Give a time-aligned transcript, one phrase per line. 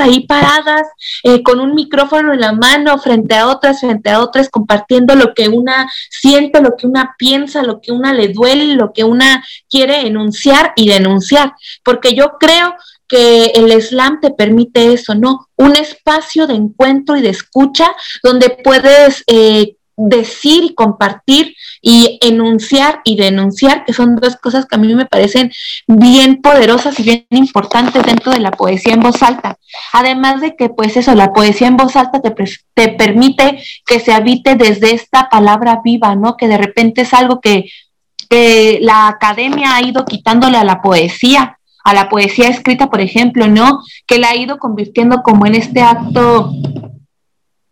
[0.00, 0.86] ahí paradas
[1.24, 5.34] eh, con un micrófono en la mano frente a otras, frente a otras, compartiendo lo
[5.34, 9.44] que una siente, lo que una piensa, lo que una le duele, lo que una
[9.68, 11.54] quiere enunciar y denunciar.
[11.84, 12.74] Porque yo creo
[13.08, 15.48] que el slam te permite eso, ¿no?
[15.56, 19.76] Un espacio de encuentro y de escucha donde puedes eh,
[20.08, 25.06] decir y compartir y enunciar y denunciar, que son dos cosas que a mí me
[25.06, 25.52] parecen
[25.86, 29.56] bien poderosas y bien importantes dentro de la poesía en voz alta.
[29.92, 32.34] Además de que, pues eso, la poesía en voz alta te,
[32.74, 36.36] te permite que se habite desde esta palabra viva, ¿no?
[36.36, 37.70] Que de repente es algo que,
[38.28, 43.48] que la academia ha ido quitándole a la poesía, a la poesía escrita, por ejemplo,
[43.48, 43.80] ¿no?
[44.06, 46.52] Que la ha ido convirtiendo como en este acto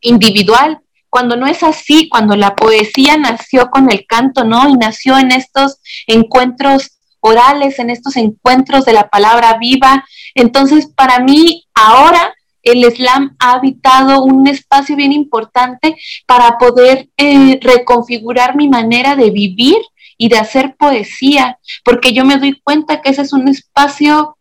[0.00, 4.68] individual, cuando no es así, cuando la poesía nació con el canto, ¿no?
[4.68, 10.04] Y nació en estos encuentros orales, en estos encuentros de la palabra viva.
[10.34, 12.32] Entonces, para mí, ahora
[12.62, 19.30] el slam ha habitado un espacio bien importante para poder eh, reconfigurar mi manera de
[19.30, 19.78] vivir
[20.16, 24.36] y de hacer poesía, porque yo me doy cuenta que ese es un espacio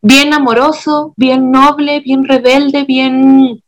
[0.00, 3.62] bien amoroso, bien noble, bien rebelde, bien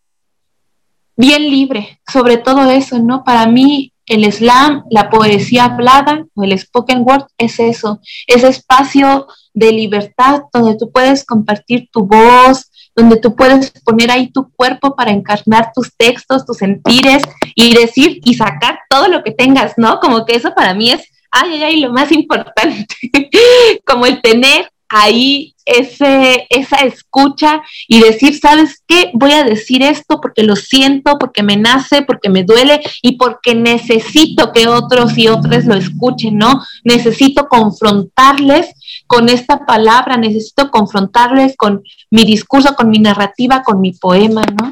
[1.17, 3.25] bien libre, sobre todo eso, ¿no?
[3.25, 9.27] Para mí el slam, la poesía hablada o el spoken word es eso, ese espacio
[9.53, 14.95] de libertad donde tú puedes compartir tu voz, donde tú puedes poner ahí tu cuerpo
[14.95, 17.23] para encarnar tus textos, tus sentires
[17.55, 19.99] y decir y sacar todo lo que tengas, ¿no?
[20.01, 22.95] Como que eso para mí es, ay, ay, ay, lo más importante,
[23.87, 29.11] como el tener ahí ese, esa escucha y decir, ¿sabes qué?
[29.15, 33.55] Voy a decir esto porque lo siento, porque me nace, porque me duele y porque
[33.55, 36.63] necesito que otros y otras lo escuchen, ¿no?
[36.85, 38.69] Necesito confrontarles
[39.07, 44.71] con esta palabra, necesito confrontarles con mi discurso, con mi narrativa, con mi poema, ¿no?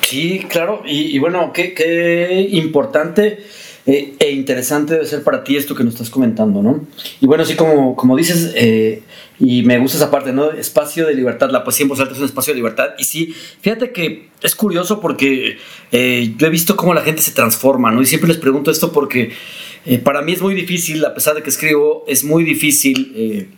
[0.00, 3.44] Sí, claro, y, bueno, qué, qué importante
[3.86, 6.86] eh, e interesante debe ser para ti esto que nos estás comentando, ¿no?
[7.20, 9.02] Y bueno, así como, como dices, eh,
[9.38, 10.50] y me gusta esa parte, ¿no?
[10.50, 12.90] Espacio de libertad, la poesía en voz alta es un espacio de libertad.
[12.98, 15.58] Y sí, fíjate que es curioso porque
[15.92, 18.02] eh, yo he visto cómo la gente se transforma, ¿no?
[18.02, 19.32] Y siempre les pregunto esto porque
[20.02, 23.48] para mí es muy difícil, a pesar de que escribo, es muy difícil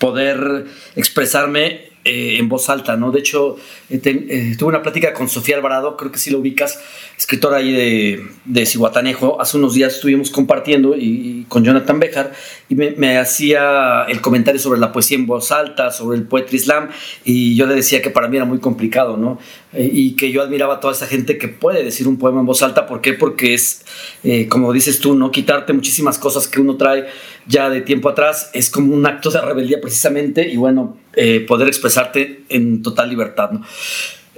[0.00, 3.10] poder expresarme en voz alta, ¿no?
[3.10, 3.56] De hecho,
[3.88, 6.80] tuve una plática con Sofía Alvarado, creo que sí lo ubicas,
[7.18, 12.32] escritora ahí de, de Cihuatanejo, hace unos días estuvimos compartiendo y, con Jonathan Bejar
[12.68, 16.88] y me, hacía el comentario sobre la poesía en voz alta, sobre el poetry slam
[17.24, 19.38] y yo le decía que para mí era muy complicado, ¿no?
[19.72, 22.46] Eh, y que yo admiraba a toda esa gente que puede decir un poema en
[22.46, 23.14] voz alta, ¿por qué?
[23.14, 23.84] Porque es,
[24.24, 25.30] eh, como dices tú, ¿no?
[25.30, 27.06] Quitarte muchísimas cosas que uno trae
[27.46, 31.66] ya de tiempo atrás, es como un acto de rebeldía precisamente y bueno, eh, poder
[31.66, 33.62] expresarte en total libertad, ¿no?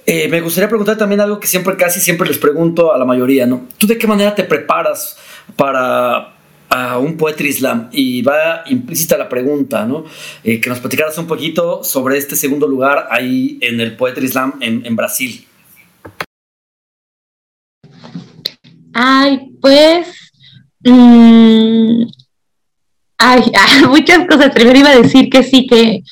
[0.07, 3.47] Eh, me gustaría preguntar también algo que siempre, casi siempre les pregunto a la mayoría,
[3.47, 3.67] ¿no?
[3.77, 5.19] ¿Tú de qué manera te preparas
[5.55, 6.35] para
[6.99, 7.91] un poetry slam?
[7.93, 10.05] Y va implícita la pregunta, ¿no?
[10.45, 14.55] Eh, que nos platicaras un poquito sobre este segundo lugar ahí en el poetry slam
[14.61, 15.45] en, Brasil.
[18.95, 20.07] Ay, pues...
[20.85, 22.05] Mm,
[23.19, 23.43] ay,
[23.89, 24.53] muchas cosas.
[24.55, 26.03] Primero iba a decir que sí, que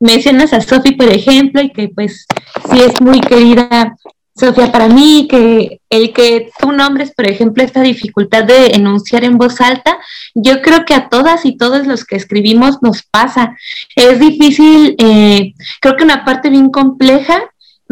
[0.00, 2.26] mencionas a Sofi, por ejemplo, y que pues
[2.70, 3.96] sí es muy querida
[4.34, 9.36] Sofía para mí, que el que tú nombres, por ejemplo, esta dificultad de enunciar en
[9.36, 9.98] voz alta,
[10.34, 13.56] yo creo que a todas y todos los que escribimos nos pasa.
[13.94, 15.52] Es difícil, eh,
[15.82, 17.42] creo que una parte bien compleja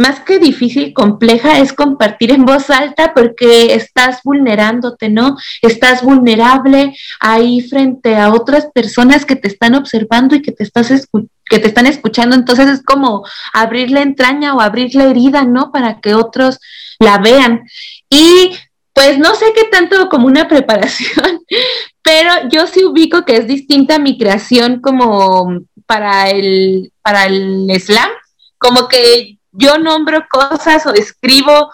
[0.00, 5.36] más que difícil, compleja, es compartir en voz alta porque estás vulnerándote, ¿no?
[5.60, 10.90] Estás vulnerable ahí frente a otras personas que te están observando y que te estás
[11.50, 15.72] que te están escuchando, entonces es como abrir la entraña o abrir la herida, ¿no?
[15.72, 16.60] Para que otros
[17.00, 17.64] la vean.
[18.08, 18.56] Y
[18.94, 21.40] pues no sé qué tanto como una preparación,
[22.02, 28.10] pero yo sí ubico que es distinta mi creación como para el, para el slam,
[28.56, 31.72] como que yo nombro cosas o escribo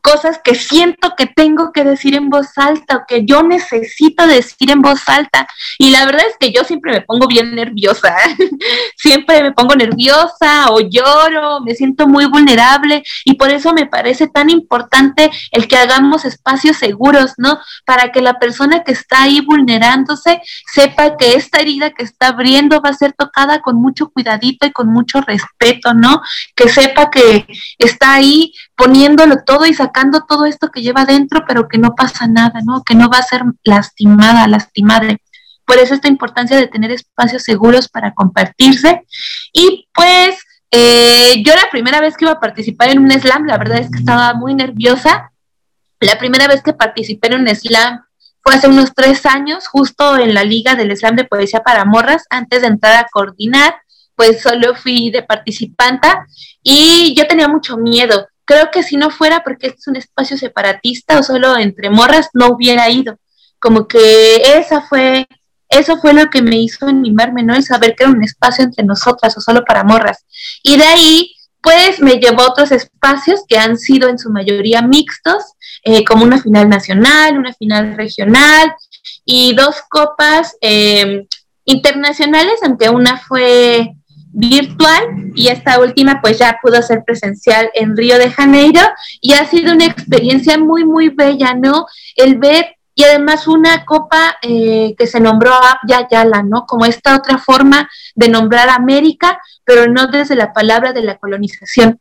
[0.00, 4.70] cosas que siento que tengo que decir en voz alta o que yo necesito decir
[4.70, 5.46] en voz alta.
[5.78, 8.14] Y la verdad es que yo siempre me pongo bien nerviosa,
[8.96, 14.28] siempre me pongo nerviosa o lloro, me siento muy vulnerable y por eso me parece
[14.28, 17.58] tan importante el que hagamos espacios seguros, ¿no?
[17.84, 20.40] Para que la persona que está ahí vulnerándose
[20.72, 24.72] sepa que esta herida que está abriendo va a ser tocada con mucho cuidadito y
[24.72, 26.22] con mucho respeto, ¿no?
[26.54, 27.46] Que sepa que
[27.78, 32.26] está ahí poniéndolo todo y sacando todo esto que lleva dentro, pero que no pasa
[32.26, 32.82] nada, ¿no?
[32.82, 35.16] Que no va a ser lastimada, lastimada.
[35.66, 39.04] por eso esta importancia de tener espacios seguros para compartirse.
[39.52, 40.38] Y pues
[40.70, 43.90] eh, yo la primera vez que iba a participar en un slam, la verdad es
[43.90, 45.30] que estaba muy nerviosa.
[46.00, 48.00] La primera vez que participé en un slam
[48.42, 52.24] fue hace unos tres años, justo en la Liga del Slam de Poesía para Morras,
[52.30, 53.74] antes de entrar a coordinar,
[54.16, 56.26] pues solo fui de participanta
[56.62, 58.26] y yo tenía mucho miedo.
[58.50, 62.48] Creo que si no fuera porque es un espacio separatista o solo entre morras, no
[62.48, 63.16] hubiera ido.
[63.60, 65.28] Como que esa fue,
[65.68, 67.54] eso fue lo que me hizo animarme, ¿no?
[67.54, 70.24] El saber que era un espacio entre nosotras o solo para morras.
[70.64, 71.32] Y de ahí,
[71.62, 75.44] pues me llevó a otros espacios que han sido en su mayoría mixtos,
[75.84, 78.74] eh, como una final nacional, una final regional
[79.24, 81.24] y dos copas eh,
[81.66, 83.94] internacionales, aunque una fue
[84.32, 88.80] virtual y esta última pues ya pudo ser presencial en Río de Janeiro
[89.20, 91.86] y ha sido una experiencia muy muy bella, ¿no?
[92.16, 96.66] El ver y además una copa eh, que se nombró Abya Yala, ¿no?
[96.66, 102.00] Como esta otra forma de nombrar América, pero no desde la palabra de la colonización.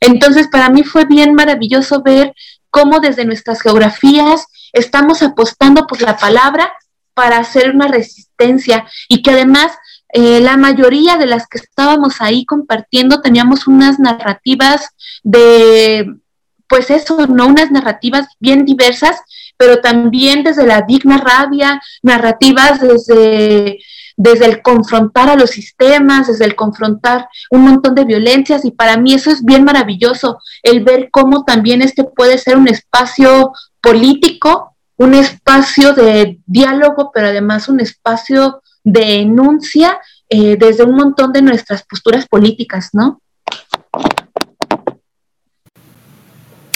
[0.00, 2.32] Entonces para mí fue bien maravilloso ver
[2.70, 6.72] cómo desde nuestras geografías estamos apostando por la palabra
[7.14, 9.72] para hacer una resistencia y que además
[10.08, 14.90] eh, la mayoría de las que estábamos ahí compartiendo teníamos unas narrativas
[15.22, 16.06] de,
[16.68, 17.46] pues eso, ¿no?
[17.46, 19.20] Unas narrativas bien diversas,
[19.56, 23.78] pero también desde la digna rabia, narrativas desde
[24.16, 28.96] desde el confrontar a los sistemas, desde el confrontar un montón de violencias y para
[28.96, 34.74] mí eso es bien maravilloso, el ver cómo también este puede ser un espacio político,
[34.96, 39.98] un espacio de diálogo, pero además un espacio de enuncia
[40.28, 43.20] eh, desde un montón de nuestras posturas políticas, ¿no?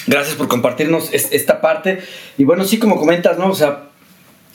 [0.08, 2.00] Gracias por compartirnos esta parte.
[2.36, 3.48] Y bueno, sí, como comentas, ¿no?
[3.48, 3.89] O sea,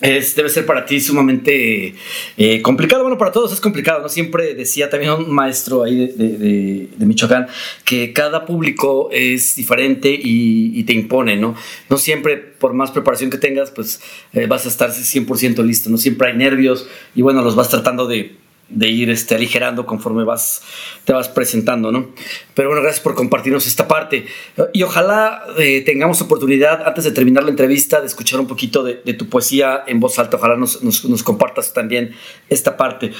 [0.02, 1.96] es, debe ser para ti sumamente
[2.38, 3.04] eh, complicado.
[3.04, 4.10] Bueno, para todos es complicado, ¿no?
[4.10, 7.48] Siempre decía también un maestro ahí de, Michoacán
[7.84, 11.56] que cada público es diferente y, te impone, ¿no?
[11.90, 14.02] No siempre, por más preparación que tengas, pues
[14.34, 15.98] eh, vas a estar 100% listo, ¿no?
[15.98, 18.36] Siempre hay nervios y bueno, los vas tratando de,
[18.70, 20.62] de ir este, aligerando conforme vas,
[21.04, 22.10] te vas presentando, ¿no?
[22.54, 24.26] Pero bueno, gracias por compartirnos esta parte.
[24.74, 28.96] Y ojalá eh, tengamos oportunidad, antes de terminar la entrevista, de escuchar un poquito de,
[29.14, 30.38] tu poesía en voz alta.
[30.38, 32.14] Ojalá nos, nos, compartas también
[32.50, 33.12] esta parte.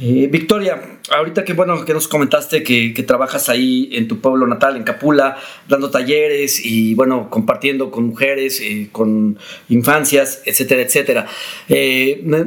[0.00, 4.46] Eh, Victoria, ahorita que bueno que nos comentaste que, que, trabajas ahí en tu pueblo
[4.46, 5.36] natal, en Capula,
[5.68, 9.38] dando talleres y bueno, compartiendo con mujeres, eh, con
[9.68, 11.26] infancias, etcétera, etcétera.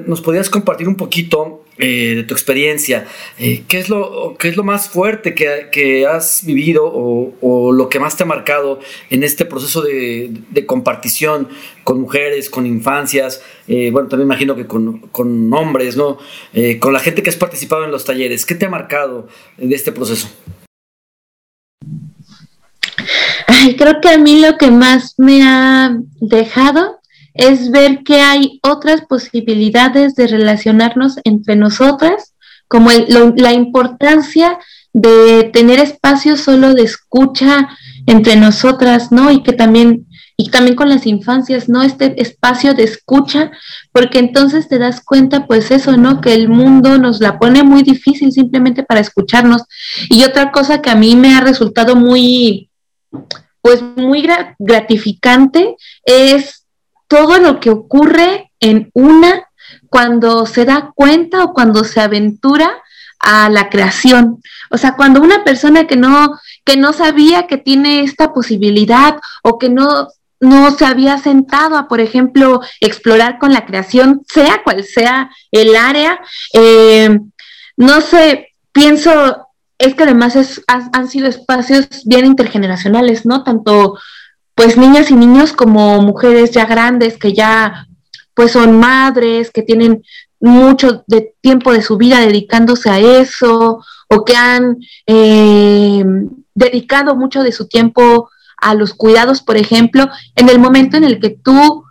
[0.07, 3.07] ¿Nos podrías compartir un poquito eh, de tu experiencia,
[3.39, 7.99] eh, ¿qué, es lo, ¿qué es lo más fuerte que, has vivido o, lo que
[7.99, 8.79] más te ha marcado
[9.09, 11.49] en este proceso de, compartición
[11.83, 13.41] con mujeres, con infancias?
[13.67, 16.17] Eh, bueno, también imagino que con, hombres, ¿no?
[16.79, 18.45] con la gente que has participado en los talleres.
[18.45, 19.27] ¿Qué te ha marcado
[19.57, 20.29] de este proceso?
[23.77, 26.99] creo que a mí lo que más me ha dejado
[27.33, 32.33] es ver que hay otras posibilidades de relacionarnos entre nosotras,
[32.67, 34.59] como la importancia
[34.93, 37.69] de tener espacios solo de escucha
[38.05, 39.31] entre nosotras, ¿no?
[39.31, 41.83] Y que también y también con las infancias, ¿no?
[41.83, 43.51] Este espacio de escucha,
[43.91, 46.21] porque entonces te das cuenta, pues eso, ¿no?
[46.21, 49.63] Que el mundo nos la pone muy difícil simplemente para escucharnos.
[50.09, 52.69] Y otra cosa que a mí me ha resultado muy,
[53.61, 54.27] pues muy
[54.57, 56.65] gratificante es
[57.07, 59.47] todo lo que ocurre en una
[59.89, 62.71] cuando se da cuenta o cuando se aventura
[63.19, 64.41] a la creación.
[64.69, 69.57] O sea, cuando una persona que no, que no sabía que tiene esta posibilidad o
[69.57, 70.07] que no,
[70.43, 75.73] no se había sentado a, por ejemplo, explorar con la creación, sea cual sea el
[75.77, 76.19] área,
[76.53, 77.17] eh,
[77.77, 79.47] no sé, pienso,
[79.77, 83.45] es que además es, han sido espacios bien intergeneracionales, ¿no?
[83.45, 83.97] Tanto
[84.53, 87.87] pues niñas y niños como mujeres ya grandes que ya
[88.33, 90.03] pues son madres, que tienen
[90.41, 96.03] mucho de tiempo de su vida dedicándose a eso o que han eh,
[96.53, 98.29] dedicado mucho de su tiempo
[98.63, 101.83] a los cuidados, por ejemplo, en el momento en el que tú,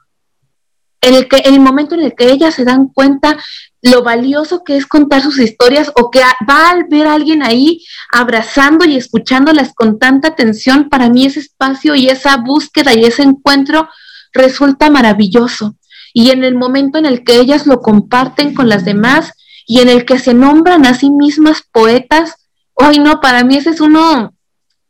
[1.00, 3.36] en el, que, en el momento en el que ellas se dan cuenta
[3.82, 7.84] lo valioso que es contar sus historias o que va a ver a alguien ahí
[8.10, 13.22] abrazando y escuchándolas con tanta atención, para mí ese espacio y esa búsqueda y ese
[13.22, 13.88] encuentro
[14.32, 15.76] resulta maravilloso.
[16.14, 19.32] Y en el momento en el que ellas lo comparten con las demás
[19.66, 22.34] y en el que se nombran a sí mismas poetas,
[22.74, 24.32] hoy no, para mí ese es uno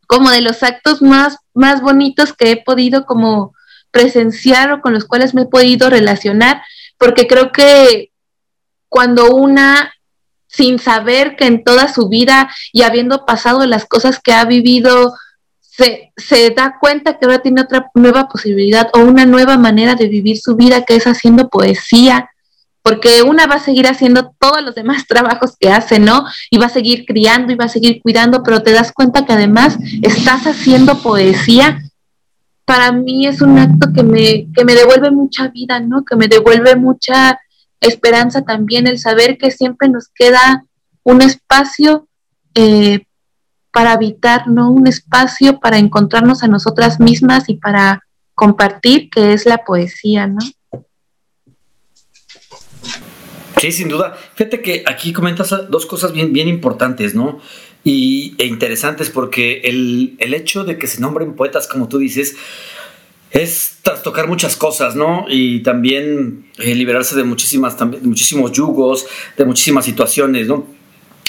[0.07, 3.55] como de los actos más, más bonitos que he podido como
[3.91, 6.63] presenciar o con los cuales me he podido relacionar,
[6.99, 8.11] porque creo que
[8.89, 9.93] cuando una,
[10.47, 15.15] sin saber que en toda su vida y habiendo pasado las cosas que ha vivido,
[15.61, 20.09] se, se, da cuenta que ahora tiene otra nueva posibilidad o una nueva manera de
[20.09, 22.31] vivir su vida que es haciendo poesía,
[22.83, 26.25] porque una va a seguir haciendo todos los demás trabajos que hace, ¿no?
[26.51, 29.33] Y va a seguir criando y va a seguir cuidando, pero te das cuenta que
[29.33, 31.81] además estás haciendo poesía.
[32.65, 36.05] Para mí es un acto que me, que me devuelve mucha vida, ¿no?
[36.05, 37.39] Que me devuelve mucha
[37.81, 40.65] esperanza también, el saber que siempre nos queda
[41.03, 42.07] un espacio
[42.55, 43.05] eh,
[43.73, 44.71] para habitar, ¿no?
[44.71, 48.03] Un espacio para encontrarnos a nosotras mismas y para
[48.35, 50.41] compartir, que es la poesía, ¿no?
[53.63, 54.19] Sí, sin duda.
[54.35, 57.39] Fíjate que aquí comentas dos cosas bien, bien importantes, ¿no?
[57.85, 62.35] Y, e interesantes porque el, hecho de que se nombren poetas, como tú dices,
[63.31, 65.27] es trastocar muchas cosas, ¿no?
[65.29, 70.67] Y también eh, liberarse de muchísimas, también, muchísimos yugos, de muchísimas situaciones, ¿no?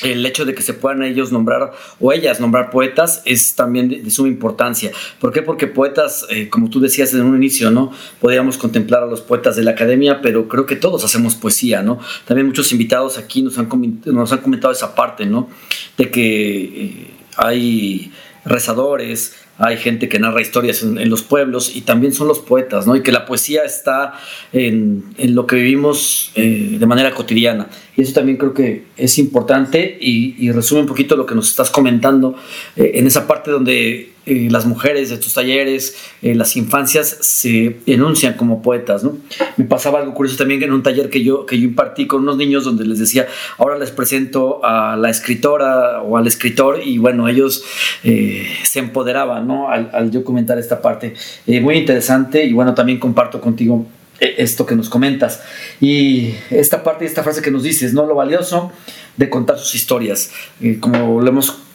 [0.02, 4.10] El hecho de que se puedan ellos nombrar o ellas nombrar poetas es también de,
[4.10, 4.92] suma importancia.
[5.20, 5.42] ¿Por qué?
[5.42, 7.92] Porque poetas, eh, como tú decías en un inicio, ¿no?
[8.20, 12.00] Podríamos contemplar a los poetas de la academia, pero creo que todos hacemos poesía, ¿no?
[12.26, 13.70] También muchos invitados aquí nos han,
[14.06, 15.50] nos han comentado esa parte, ¿no?
[15.98, 17.08] De que eh,
[17.38, 18.12] hay
[18.46, 22.96] rezadores, hay gente que narra historias en, los pueblos y también son los poetas, ¿no?
[22.96, 24.14] Y que la poesía está
[24.52, 27.68] en, lo que vivimos eh, de manera cotidiana.
[27.96, 31.70] Y eso también creo que es importante y, resume un poquito lo que nos estás
[31.70, 32.36] comentando
[32.76, 37.78] eh, en esa parte donde eh, las mujeres de tus talleres, eh, las infancias se
[37.86, 39.18] enuncian como poetas, ¿no?
[39.58, 42.38] Me pasaba algo curioso también en un taller que yo, que yo impartí con unos
[42.38, 43.28] niños donde les decía,
[43.58, 47.66] ahora les presento a la escritora o al escritor y bueno, ellos
[48.02, 49.70] se empoderaban, ¿no?
[49.70, 51.14] Al, al, yo comentar esta parte.
[51.46, 53.86] muy interesante y bueno, también comparto contigo
[54.20, 55.42] esto que nos comentas.
[55.82, 58.06] Y esta parte y esta frase que nos dices, ¿no?
[58.06, 58.72] Lo valioso
[59.18, 60.32] de contar sus historias.
[60.80, 61.73] como lo hemos eh,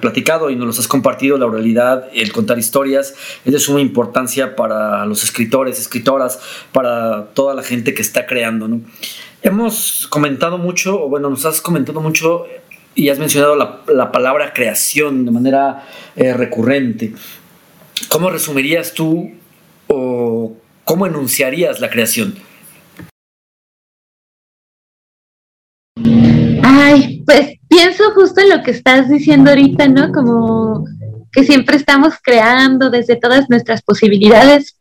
[0.00, 3.14] platicado y nos los has compartido, la oralidad, el contar historias,
[3.44, 6.40] es de suma importancia para los escritores, escritoras,
[6.72, 8.80] para toda la gente que está creando, ¿no?
[9.42, 12.46] Hemos comentado mucho, o bueno, nos has comentado mucho
[12.94, 17.12] y has mencionado la, la palabra creación de manera eh, recurrente.
[18.08, 19.30] ¿Cómo resumirías tú
[19.88, 20.56] o
[20.86, 22.36] ¿Cómo enunciarías la creación?
[26.96, 30.12] Ay, pues pienso justo en lo que estás diciendo ahorita, ¿no?
[30.12, 30.84] Como
[31.30, 34.78] que siempre estamos creando desde todas nuestras posibilidades.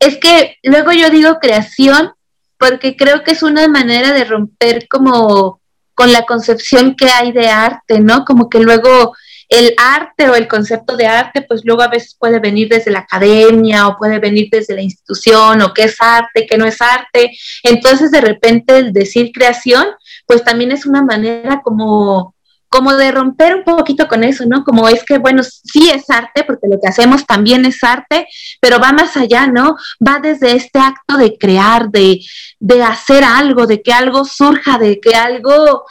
[0.00, 2.10] Es que luego yo digo creación
[2.58, 5.60] porque creo que es una manera de romper como
[5.94, 8.24] con la concepción que hay de arte, ¿no?
[8.24, 9.14] Como que luego
[9.48, 13.00] el arte o el concepto de arte, pues luego a veces puede venir desde la
[13.00, 17.30] academia o puede venir desde la institución o qué es arte, qué no es arte.
[17.62, 19.86] Entonces, de repente, el decir creación,
[20.26, 22.34] pues también es una manera como
[22.72, 24.64] como de romper un poquito con eso, ¿no?
[24.64, 28.26] Como es que, bueno, sí es arte, porque lo que hacemos también es arte,
[28.62, 29.76] pero va más allá, ¿no?
[30.04, 32.20] Va desde este acto de crear, de,
[32.60, 35.84] de hacer algo, de que algo surja, de que algo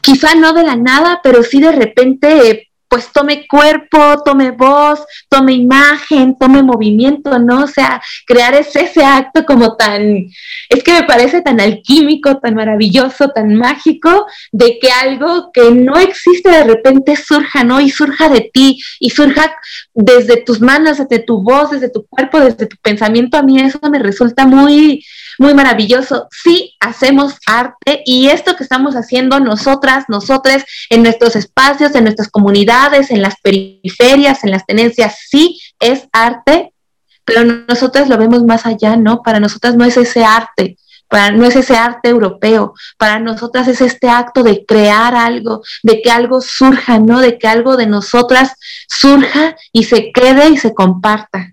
[0.00, 5.52] quizá no de la nada, pero sí de repente pues tome cuerpo, tome voz, tome
[5.52, 7.64] imagen, tome movimiento, ¿no?
[7.64, 10.26] O sea, crear es ese acto como tan,
[10.68, 15.96] es que me parece tan alquímico, tan maravilloso, tan mágico, de que algo que no
[15.96, 17.80] existe de repente surja, ¿no?
[17.80, 19.54] Y surja de ti, y surja
[19.94, 23.36] desde tus manos, desde tu voz, desde tu cuerpo, desde tu pensamiento.
[23.36, 25.04] A mí eso me resulta muy,
[25.38, 26.28] muy maravilloso.
[26.30, 32.28] Sí hacemos arte y esto que estamos haciendo nosotras, nosotros en nuestros espacios, en nuestras
[32.28, 36.72] comunidades, en las periferias, en las tenencias, sí es arte,
[37.24, 39.22] pero nosotras lo vemos más allá, ¿no?
[39.22, 40.76] Para nosotras no es ese arte,
[41.08, 46.02] para no es ese arte europeo, para nosotras es este acto de crear algo, de
[46.02, 47.20] que algo surja, ¿no?
[47.20, 48.52] De que algo de nosotras
[48.88, 51.50] surja y se quede y se comparta.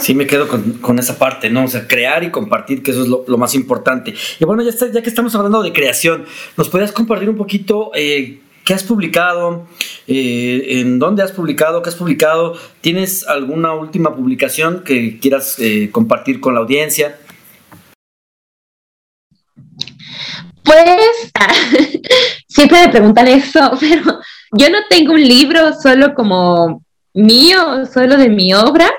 [0.00, 1.64] Sí, me quedo con, esa parte, ¿no?
[1.64, 4.14] O sea, crear y compartir, que eso es lo, más importante.
[4.38, 6.24] Y bueno, ya, ya que estamos hablando de creación,
[6.56, 9.66] ¿nos podrías compartir un poquito eh, qué has publicado,
[10.06, 12.56] eh, en dónde has publicado, qué has publicado?
[12.80, 17.18] ¿Tienes alguna última publicación que quieras eh, compartir con la audiencia?
[20.62, 21.32] Pues,
[22.48, 24.20] siempre me preguntan eso, pero
[24.52, 26.82] yo no tengo un libro solo como
[27.14, 28.90] mío, solo de mi obra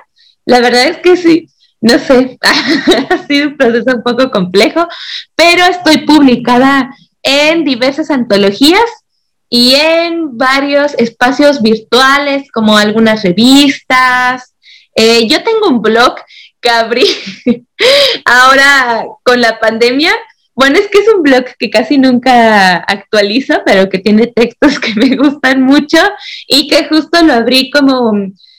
[0.50, 1.48] la verdad es que sí,
[1.80, 2.40] no sé,
[3.10, 4.88] ha sido un proceso un poco complejo,
[5.36, 6.90] pero estoy publicada
[7.22, 8.90] en diversas antologías
[9.48, 14.56] y en varios espacios virtuales como algunas revistas.
[14.96, 16.16] Eh, yo tengo un blog
[16.60, 17.06] que abrí
[18.26, 20.14] ahora con la pandemia.
[20.56, 24.96] Bueno, es que es un blog que casi nunca actualizo, pero que tiene textos que
[24.96, 26.00] me gustan mucho
[26.48, 28.14] y que justo lo abrí como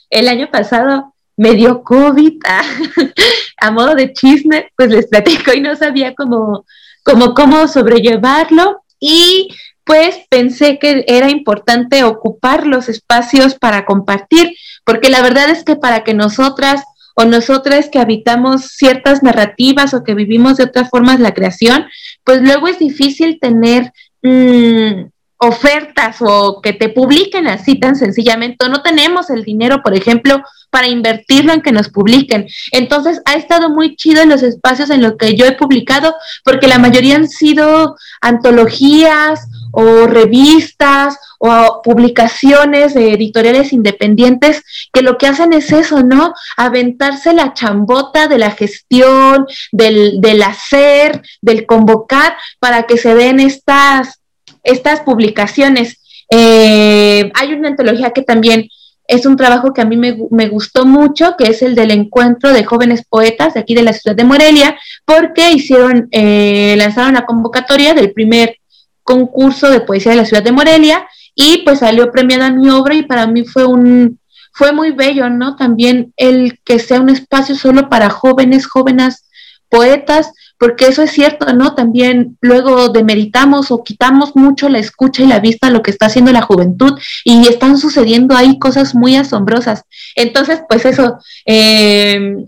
[0.08, 2.34] el año pasado me dio COVID
[3.56, 6.66] a, modo de chisme, pues les platico y no sabía cómo,
[7.02, 9.48] cómo, cómo sobrellevarlo y
[9.84, 14.54] pues pensé que era importante ocupar los espacios para compartir,
[14.84, 16.82] porque la verdad es que para que nosotras
[17.16, 21.86] o nosotras que habitamos ciertas narrativas o que vivimos de otras formas la creación,
[22.22, 23.90] pues luego es difícil tener
[24.22, 25.04] mm,
[25.42, 28.68] ofertas o que te publiquen así tan sencillamente.
[28.68, 32.46] No tenemos el dinero, por ejemplo, para invertirlo en que nos publiquen.
[32.72, 36.68] Entonces, ha estado muy chido en los espacios en los que yo he publicado, porque
[36.68, 45.26] la mayoría han sido antologías o revistas o publicaciones de editoriales independientes que lo que
[45.26, 46.34] hacen es eso, ¿no?
[46.58, 53.40] Aventarse la chambota de la gestión, del, del hacer, del convocar, para que se den
[53.40, 54.19] estas
[54.62, 56.00] estas publicaciones.
[56.30, 58.68] Eh, hay una antología que también
[59.10, 62.64] es un trabajo que a mí me, gustó mucho, que es el del encuentro de
[62.64, 67.92] jóvenes poetas de aquí de la ciudad de Morelia, porque hicieron, eh, lanzaron la convocatoria
[67.92, 68.56] del primer
[69.02, 73.02] concurso de poesía de la ciudad de Morelia y pues salió premiada mi obra y
[73.02, 74.20] para mí fue un,
[74.52, 75.56] fue muy bello, ¿no?
[75.56, 79.28] También el que sea un espacio solo para jóvenes, jóvenes
[79.68, 81.74] poetas, porque eso es cierto, ¿no?
[81.74, 86.04] También luego demeritamos o quitamos mucho la escucha y la vista a lo que está
[86.04, 89.84] haciendo la juventud y están sucediendo ahí cosas muy asombrosas.
[90.16, 92.44] Entonces, pues eso, eh,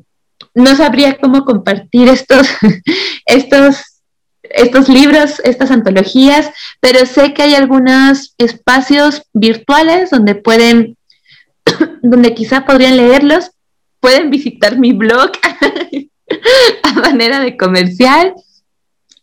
[0.53, 2.47] no sabría cómo compartir estos,
[3.25, 3.77] estos,
[4.43, 6.51] estos libros, estas antologías,
[6.81, 10.99] pero sé que hay algunos espacios virtuales donde pueden,
[12.03, 13.53] donde quizá podrían leerlos,
[14.01, 15.33] pueden visitar mi blog.
[16.83, 18.35] a manera de comercial.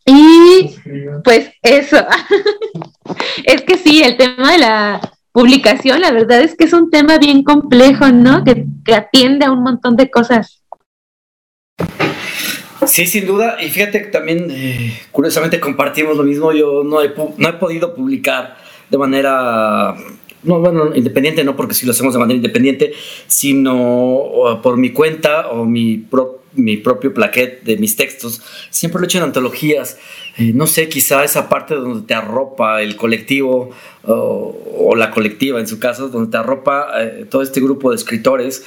[0.05, 0.75] Y
[1.23, 1.97] pues eso.
[3.45, 5.01] es que sí, el tema de la
[5.31, 8.43] publicación, la verdad es que es un tema bien complejo, ¿no?
[8.43, 10.63] Que, atiende a un montón de cosas.
[12.87, 13.61] Sí, sin duda.
[13.61, 16.51] Y fíjate que también, eh, curiosamente, compartimos lo mismo.
[16.53, 18.57] Yo no he, no he podido publicar
[18.89, 19.95] de manera
[20.43, 22.93] no, bueno, independiente no porque si lo hacemos de manera independiente,
[23.27, 25.97] sino por mi cuenta o mi,
[26.53, 29.97] mi propio plaquet de mis textos, siempre lo he hecho en antologías.
[30.37, 33.71] Eh, no sé, quizá esa parte donde te arropa el colectivo
[34.03, 38.65] o, la colectiva en su caso, donde te arropa eh, todo este grupo de escritores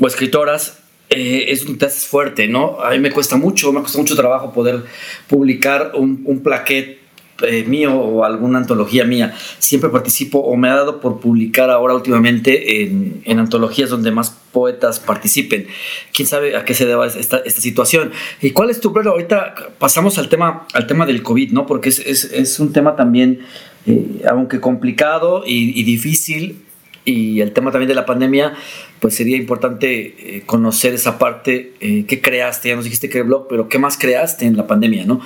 [0.00, 0.78] o escritoras,
[1.10, 2.80] eh, es un test fuerte, ¿no?
[2.80, 4.82] A mí me cuesta mucho, me cuesta mucho trabajo poder
[5.28, 7.01] publicar un, un plaquet
[7.44, 9.34] eh, mío o alguna antología mía.
[9.58, 15.00] Siempre participo o me ha dado por publicar ahora últimamente en, antologías donde más poetas
[15.00, 15.66] participen.
[16.12, 18.12] ¿Quién sabe a qué se deba esta, esta situación?
[18.40, 19.14] ¿Y cuál es tu problema?
[19.14, 21.66] Ahorita pasamos al tema, al tema del COVID, ¿no?
[21.66, 23.40] Porque es, es, un tema también,
[23.86, 26.62] eh, aunque complicado y, difícil,
[27.04, 28.54] y el tema también de la pandemia,
[29.00, 33.24] pues sería importante eh, conocer esa parte eh, que creaste, ya nos dijiste que el
[33.24, 35.20] blog, pero qué más creaste en la pandemia, ¿no?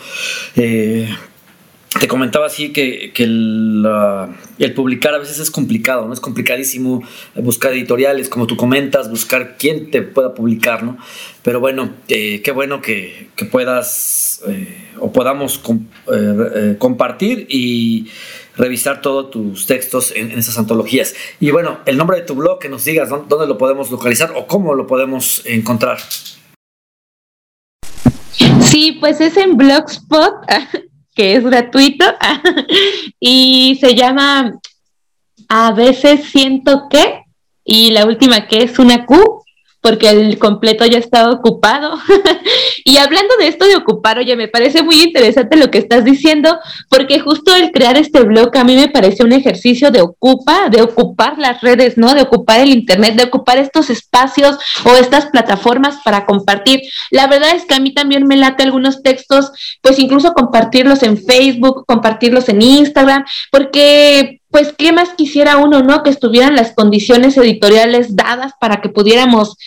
[1.98, 6.12] Te comentaba así que, el, publicar a veces es complicado, ¿no?
[6.12, 7.02] Es complicadísimo
[7.36, 10.98] buscar editoriales, como tú comentas, buscar quién te pueda publicar, ¿no?
[11.42, 15.60] Pero bueno, eh, qué bueno que, puedas eh, o podamos
[16.12, 18.08] eh, compartir y
[18.56, 21.14] revisar todos tus textos en, esas antologías.
[21.40, 24.46] Y bueno, el nombre de tu blog, que nos digas dónde lo podemos localizar o
[24.46, 25.98] cómo lo podemos encontrar.
[28.60, 30.34] Sí, pues es en Blogspot.
[31.16, 32.04] que es gratuito
[33.20, 34.60] y se llama
[35.48, 37.22] A veces siento que
[37.64, 39.42] y la última que es una Q
[39.80, 41.98] porque el completo ya está ocupado.
[42.84, 46.58] y hablando de esto de ocupar, oye, me parece muy interesante lo que estás diciendo,
[46.88, 50.82] porque justo el crear este blog a mí me parece un ejercicio de ocupa, de
[50.82, 52.14] ocupar las redes, ¿no?
[52.14, 56.80] De ocupar el Internet, de ocupar estos espacios o estas plataformas para compartir.
[57.10, 61.16] La verdad es que a mí también me late algunos textos, pues incluso compartirlos en
[61.16, 66.02] Facebook, compartirlos en Instagram, porque pues, ¿qué más quisiera uno, no?
[66.02, 69.58] Que estuvieran las condiciones editoriales dadas para que pudiéramos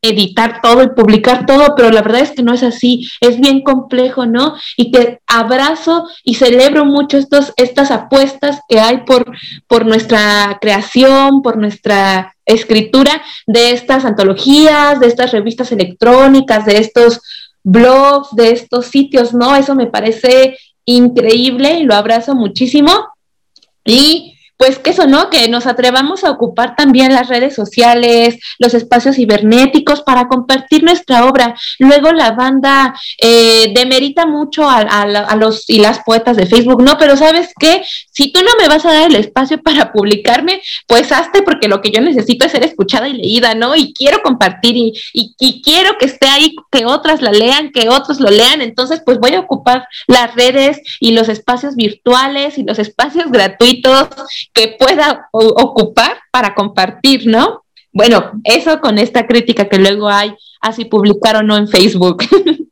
[0.00, 3.60] editar todo y publicar todo, pero la verdad es que no es así, es bien
[3.60, 4.54] complejo, ¿no?
[4.78, 9.30] Y te abrazo y celebro mucho estos, estas apuestas que hay por,
[9.66, 17.20] por nuestra creación, por nuestra escritura de estas antologías, de estas revistas electrónicas, de estos
[17.62, 19.54] blogs, de estos sitios, ¿no?
[19.54, 22.90] Eso me parece increíble y lo abrazo muchísimo.
[23.88, 25.30] Y pues que eso, ¿no?
[25.30, 31.26] Que nos atrevamos a ocupar también las redes sociales, los espacios cibernéticos para compartir nuestra
[31.26, 31.56] obra.
[31.78, 36.98] Luego la banda eh, demerita mucho a, a, los y las poetas de Facebook, ¿no?
[36.98, 41.12] Pero sabes qué, si tú no me vas a dar el espacio para publicarme, pues
[41.12, 43.76] hazte porque lo que yo necesito es ser escuchada y leída, ¿no?
[43.76, 47.88] Y quiero compartir y, y, y quiero que esté ahí, que otras la lean, que
[47.88, 48.60] otros lo lean.
[48.60, 54.08] Entonces, pues voy a ocupar las redes y los espacios virtuales y los espacios gratuitos
[54.58, 57.64] que pueda ocupar para compartir, ¿no?
[57.92, 62.24] Bueno, eso con esta crítica que luego hay, así publicar o no en Facebook.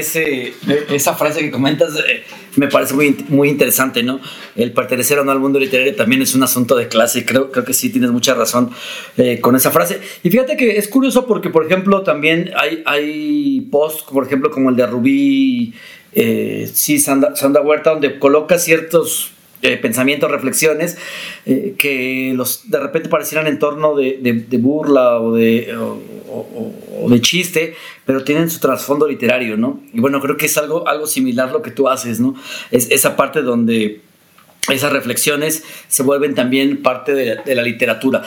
[0.00, 2.22] Esa frase que comentas eh,
[2.56, 4.20] me parece muy, muy interesante, ¿no?
[4.54, 7.24] El pertenecer o no al mundo literario también es un asunto de clase.
[7.24, 8.70] Creo, creo que sí tienes mucha razón
[9.16, 10.00] eh, con esa frase.
[10.22, 14.70] Y fíjate que es curioso porque, por ejemplo, también hay, hay posts, por ejemplo, como
[14.70, 15.74] el de Rubí,
[16.12, 19.32] eh, sí, Sanda, Sanda Huerta, donde coloca ciertos
[19.82, 20.96] pensamientos, reflexiones
[21.44, 25.74] que los de repente parecieran en torno de, burla o de,
[26.36, 29.80] o, de chiste, pero tienen su trasfondo literario, ¿no?
[29.92, 32.34] Y bueno, creo que es algo, algo similar lo que tú haces, ¿no?
[32.70, 34.00] Es esa parte donde
[34.68, 38.22] esas reflexiones se vuelven también parte de, la literatura.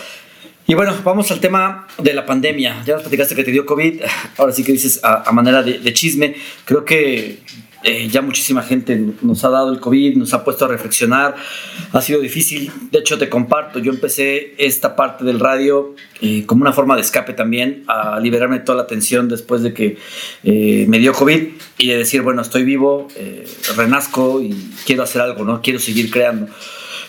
[0.67, 2.83] Y bueno, vamos al tema de la pandemia.
[2.85, 4.01] Ya nos platicaste que te dio COVID,
[4.37, 6.35] ahora sí que dices a, manera de, chisme.
[6.65, 7.39] Creo que
[7.81, 11.35] eh, ya muchísima gente nos ha dado el COVID, nos ha puesto a reflexionar,
[11.93, 16.63] ha sido difícil, de hecho te comparto, yo empecé esta parte del radio eh, como
[16.63, 19.97] una forma de escape también, a liberarme toda la tensión después de que
[20.43, 23.07] eh, me dio COVID y de decir, bueno, estoy vivo,
[23.77, 24.53] renazco y
[24.85, 25.61] quiero hacer algo, ¿no?
[25.61, 26.47] Quiero seguir creando.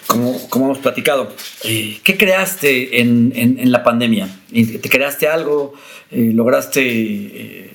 [0.06, 4.28] Como, como hemos platicado, ¿qué creaste en, en, la pandemia?
[4.50, 5.74] ¿Te creaste algo?
[6.10, 7.69] ¿Lograste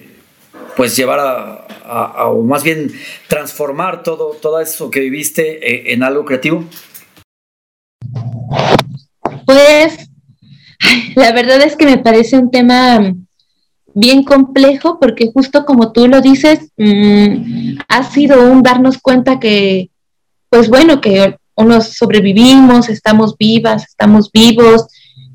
[0.75, 2.91] pues llevar a, o más bien
[3.27, 6.65] transformar todo, todo eso que viviste eh, en, algo creativo?
[9.45, 10.09] Pues
[11.15, 13.13] la verdad es que me parece un tema
[13.93, 19.89] bien complejo porque justo como tú lo dices, mm, ha sido un darnos cuenta que,
[20.49, 24.87] pues bueno, que unos sobrevivimos, estamos vivas, estamos vivos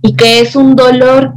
[0.03, 1.33] y que es un dolor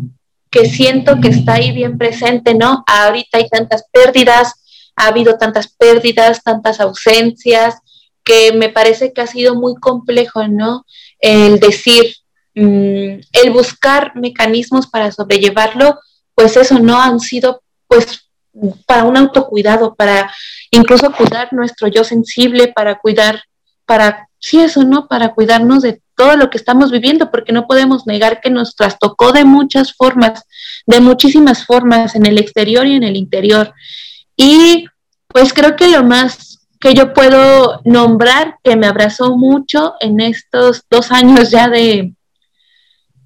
[0.53, 2.83] que siento que está ahí bien presente, ¿no?
[2.85, 4.53] Ahorita hay tantas pérdidas,
[4.95, 7.77] ha habido tantas pérdidas, tantas ausencias,
[8.23, 10.85] que me parece que ha sido muy complejo, ¿no?
[11.17, 12.15] El decir,
[12.53, 15.99] mm, el buscar mecanismos para sobrellevarlo,
[16.35, 18.29] pues eso no han sido, pues,
[18.85, 20.31] para un autocuidado, para
[20.69, 23.41] incluso cuidar nuestro yo sensible, para cuidar,
[23.87, 25.07] para, sí, eso, ¿no?
[25.07, 29.31] Para cuidarnos de todo lo que estamos viviendo, porque no podemos negar que nos trastocó
[29.31, 30.43] de muchas formas,
[30.85, 33.73] de muchísimas formas, en el exterior y en el interior.
[34.35, 34.85] Y
[35.27, 40.83] pues creo que lo más que yo puedo nombrar que me abrazó mucho en estos
[40.89, 42.13] dos años ya de,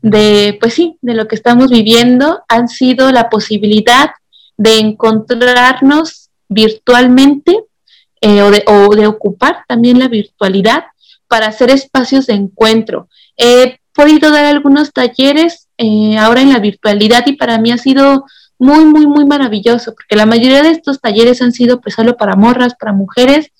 [0.01, 4.11] de, pues sí, de lo que estamos viviendo, han sido la posibilidad
[4.57, 7.63] de encontrarnos virtualmente
[8.21, 10.85] eh, o, de, o de ocupar también la virtualidad
[11.27, 13.09] para hacer espacios de encuentro.
[13.35, 18.25] He podido dar algunos talleres eh, ahora en la virtualidad y para mí ha sido
[18.59, 22.35] muy, muy, muy maravilloso, porque la mayoría de estos talleres han sido pues solo para
[22.35, 23.51] morras, para mujeres,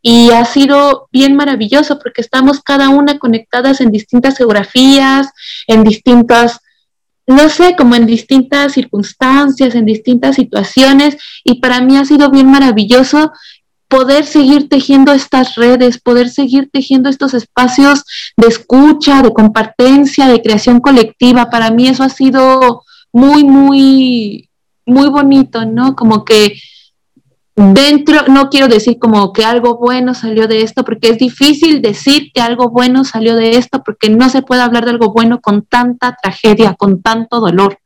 [0.00, 5.28] y ha sido bien maravilloso porque estamos cada una conectadas en distintas geografías,
[5.66, 6.60] en distintas,
[7.26, 12.50] no sé, como en distintas circunstancias, en distintas situaciones, y para mí ha sido bien
[12.50, 13.32] maravilloso
[13.88, 18.04] poder seguir tejiendo estas redes, poder seguir tejiendo estos espacios
[18.36, 21.50] de escucha, de compartencia, de creación colectiva.
[21.50, 24.48] Para mí eso ha sido muy, muy,
[24.84, 25.94] muy bonito, ¿no?
[25.94, 26.58] Como que
[27.54, 32.30] dentro, no quiero decir como que algo bueno salió de esto, porque es difícil decir
[32.34, 35.62] que algo bueno salió de esto, porque no se puede hablar de algo bueno con
[35.62, 37.78] tanta tragedia, con tanto dolor.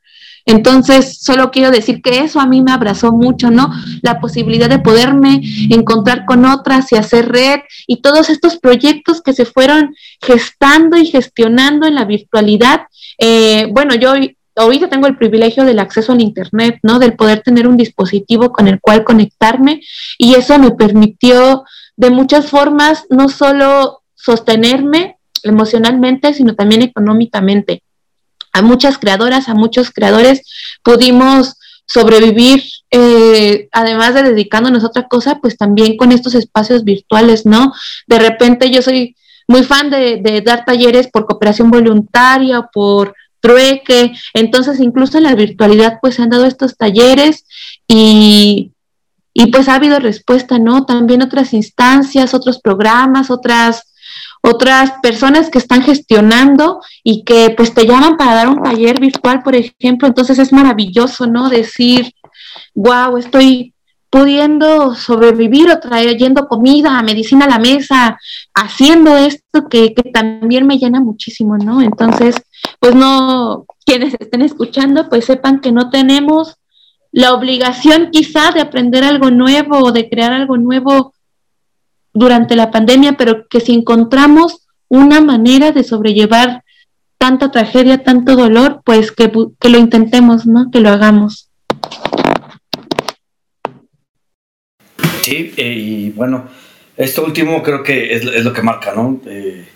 [0.46, 3.70] Entonces, solo quiero decir que eso a mí me abrazó mucho, ¿no?
[4.03, 9.33] La posibilidad de poderme encontrar con otras y hacer red y todos estos proyectos que
[9.33, 12.83] se fueron gestando y gestionando en la virtualidad.
[13.18, 14.14] Eh, bueno, yo
[14.57, 16.98] ahorita tengo el privilegio del acceso al Internet, ¿no?
[16.98, 19.83] Del poder tener un dispositivo con el cual conectarme
[20.18, 21.64] y eso me permitió
[21.96, 27.83] de muchas formas no solo sostenerme emocionalmente, sino también económicamente.
[28.53, 30.43] A muchas creadoras, a muchos creadores
[30.83, 37.47] pudimos sobrevivir, eh, además de dedicándonos a otra cosa, pues también con estos espacios virtuales,
[37.47, 37.73] ¿no?
[38.07, 39.17] De repente yo soy
[39.49, 44.13] muy fan de, dar talleres por cooperación voluntaria, por trueque.
[44.35, 47.45] Entonces, incluso en la virtualidad, pues se han dado estos talleres
[47.89, 48.71] y,
[49.35, 50.87] y pues ha habido respuesta, ¿no?
[50.87, 53.89] También otras instancias, otros programas, otras
[54.42, 59.42] otras personas que están gestionando y que pues te llaman para dar un taller virtual,
[59.42, 61.48] por ejemplo, entonces es maravilloso, ¿no?
[61.48, 62.12] Decir,
[62.74, 63.74] wow, estoy
[64.09, 68.18] pudiendo sobrevivir o trayendo comida, medicina a la mesa,
[68.55, 71.81] haciendo esto que, que también me llena muchísimo, ¿no?
[71.81, 72.35] Entonces,
[72.81, 76.57] pues no, quienes estén escuchando, pues sepan que no tenemos
[77.12, 81.12] la obligación quizá de aprender algo nuevo o de crear algo nuevo
[82.12, 86.64] durante la pandemia, pero que si encontramos una manera de sobrellevar
[87.18, 90.70] tanta tragedia, tanto dolor, pues que, que lo intentemos, ¿no?
[90.70, 91.51] Que lo hagamos.
[95.23, 96.49] Sí, eh, y bueno,
[96.96, 99.20] esto último creo que es, es lo que marca, ¿no?
[99.27, 99.66] Eh,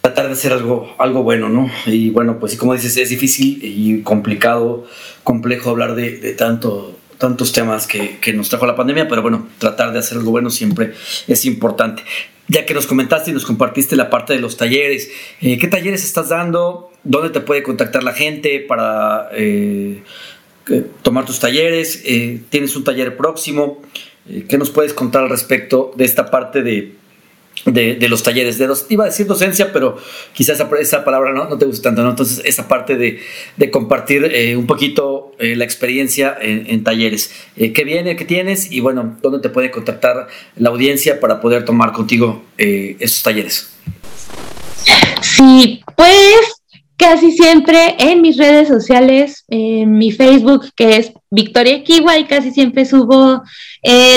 [0.00, 1.70] tratar de hacer algo, algo bueno, ¿no?
[1.86, 4.84] Y bueno, pues como dices, es difícil y complicado,
[5.22, 9.92] complejo hablar de tanto, tantos temas que, que, nos trajo la pandemia, pero bueno, tratar
[9.92, 10.92] de hacer algo bueno siempre
[11.28, 12.02] es importante.
[12.48, 16.04] Ya que nos comentaste y nos compartiste la parte de los talleres, eh, ¿qué talleres
[16.04, 16.90] estás dando?
[17.02, 20.02] ¿Dónde te puede contactar la gente para eh,
[21.02, 22.02] tomar tus talleres?
[22.04, 23.80] Eh, ¿Tienes un taller próximo?
[24.28, 26.94] Eh, ¿Qué nos puedes contar al respecto de esta parte de
[27.66, 28.58] de, los talleres.
[28.58, 29.96] De dos, iba a decir docencia, pero
[30.32, 32.10] quizás esa, esa palabra no, no, te gusta tanto, ¿no?
[32.10, 33.20] Entonces, esa parte de,
[33.56, 37.30] de compartir eh, un poquito eh, la experiencia en, talleres.
[37.56, 38.16] Eh, ¿Qué viene?
[38.16, 38.70] ¿Qué tienes?
[38.70, 43.70] Y bueno, ¿dónde te puede contactar la audiencia para poder tomar contigo esos talleres?
[45.20, 46.62] Sí, pues
[46.96, 52.50] casi siempre en mis redes sociales, en mi Facebook, que es Victoria Kiwa, y casi
[52.50, 53.42] siempre subo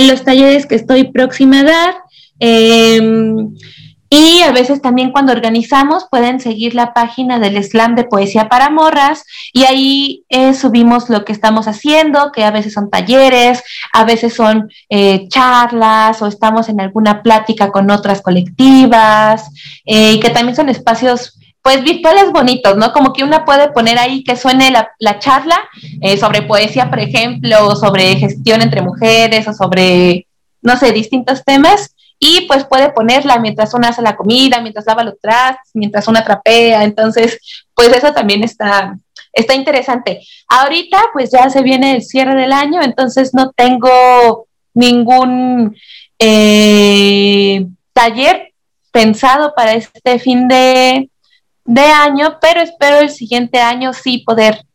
[0.08, 1.96] los talleres que estoy próxima a dar.
[2.40, 3.50] Em,
[4.10, 8.70] y a veces también cuando organizamos pueden seguir la página del Slam de Poesía para
[8.70, 14.06] Morras y ahí eh, subimos lo que estamos haciendo, que a veces son talleres, a
[14.06, 19.50] veces son eh, charlas o estamos en alguna plática con otras colectivas
[19.86, 22.94] eh, y que también son espacios pues virtuales bonitos, ¿no?
[22.94, 25.60] Como que una puede poner ahí que suene la, la charla
[26.18, 30.28] sobre poesía, por ejemplo, o sobre gestión entre mujeres o sobre,
[30.62, 35.04] no sé, distintos temas y pues puede ponerla mientras una hace la comida, mientras lava
[35.04, 37.40] los trastes, mientras una trapea, entonces
[37.74, 38.98] pues eso también está,
[39.34, 40.22] está interesante.
[40.48, 45.76] Ahorita pues ya se viene el cierre del año, entonces no tengo ningún
[46.20, 48.54] eh, taller
[48.92, 51.10] pensado para este fin de,
[51.66, 54.67] de año, pero espero el siguiente año sí poder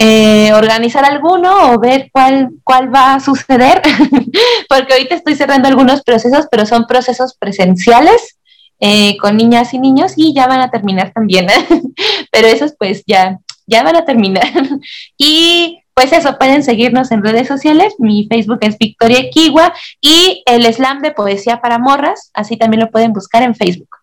[0.00, 3.82] eh, organizar alguno o ver cuál, cuál va a suceder,
[4.68, 8.38] porque ahorita estoy cerrando algunos procesos, pero son procesos presenciales
[8.78, 11.48] eh, con niñas y niños y ya van a terminar también,
[12.30, 14.46] pero esos pues ya, ya van a terminar.
[15.18, 20.72] y pues eso, pueden seguirnos en redes sociales, mi Facebook es Victoria Kiwa y el
[20.72, 23.97] slam de poesía para morras, así también lo pueden buscar en Facebook.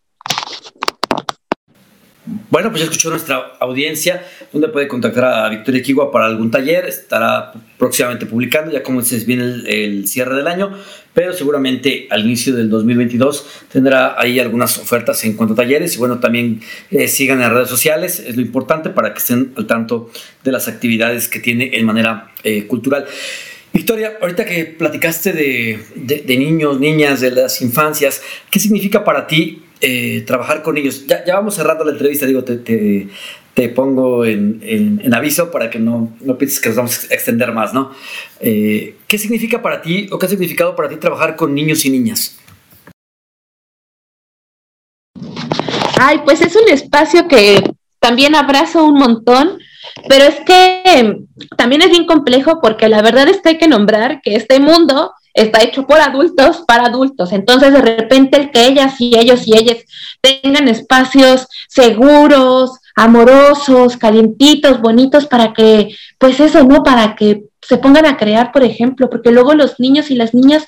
[2.27, 6.85] Bueno, pues ya escuchó nuestra audiencia, donde puede contactar a Victoria Kigua para algún taller,
[6.85, 10.71] estará próximamente publicando, ya como dices, viene el, cierre del año,
[11.13, 15.97] pero seguramente al inicio del 2022 tendrá ahí algunas ofertas en cuanto a talleres y
[15.99, 20.09] bueno, también eh, sigan en redes sociales, es lo importante para que estén al tanto
[20.43, 23.05] de las actividades que tiene en manera eh, cultural.
[23.71, 29.64] Victoria, ahorita que platicaste de, de, niños, niñas, de las infancias, ¿qué significa para ti
[29.81, 31.05] eh, trabajar con ellos.
[31.07, 35.79] Ya, ya, vamos cerrando la entrevista, digo, te, te, pongo en, en, aviso para que
[35.79, 37.91] no, no pienses que nos vamos a extender más, ¿no?
[38.39, 41.89] Eh, ¿Qué significa para ti o qué ha significado para ti trabajar con niños y
[41.89, 42.38] niñas?
[45.97, 47.63] Ay, pues es un espacio que
[47.99, 49.59] también abrazo un montón,
[50.10, 51.17] pero es que
[51.58, 55.13] también es bien complejo porque la verdad es que hay que nombrar que este mundo
[55.34, 57.31] está hecho por adultos para adultos.
[57.34, 59.77] Entonces, de repente, el que ellas y ellos y ellas
[60.21, 66.84] tengan espacios seguros, amorosos, calientitos, bonitos, para que, pues eso, ¿no?
[66.84, 70.65] Para que se pongan a crear, por ejemplo, porque luego los niños y las niñas,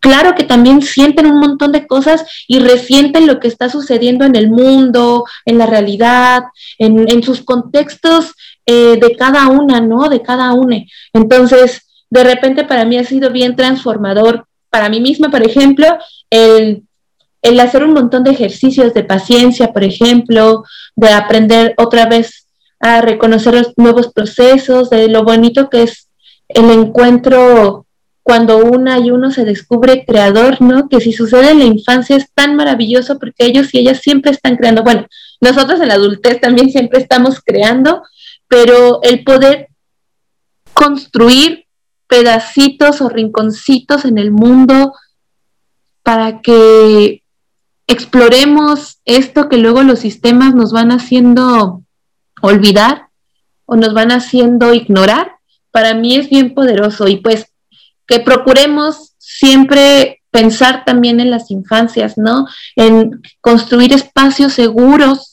[0.00, 4.34] claro que también sienten un montón de cosas y resienten lo que está sucediendo en
[4.34, 6.42] el mundo, en la realidad,
[6.78, 8.34] en, en sus contextos
[8.66, 10.08] eh, de cada una, ¿no?
[10.08, 10.76] De cada una.
[11.12, 15.86] Entonces, de repente para mí ha sido bien transformador, para mí misma, por ejemplo,
[16.30, 16.84] el,
[17.60, 22.46] hacer un montón de ejercicios de paciencia, por ejemplo, de aprender otra vez
[22.78, 26.08] a reconocer los nuevos procesos, de lo bonito que es
[26.48, 27.86] el encuentro
[28.22, 30.88] cuando una y uno se descubre creador, ¿no?
[30.88, 34.56] Que si sucede en la infancia es tan maravilloso porque ellos y ellas siempre están
[34.56, 34.82] creando.
[34.82, 35.06] Bueno,
[35.40, 38.02] nosotros en la adultez también siempre estamos creando,
[38.50, 39.68] pero el poder
[40.74, 41.66] construir
[42.08, 44.92] pedacitos o rinconcitos en el mundo
[46.02, 47.22] para que
[47.86, 51.84] exploremos esto que luego los sistemas nos van haciendo
[52.42, 53.10] olvidar
[53.66, 55.36] o nos van haciendo ignorar,
[55.70, 57.52] para mí es bien poderoso y pues
[58.04, 62.48] que procuremos siempre pensar también en las infancias, ¿no?
[62.74, 65.29] En construir espacios seguros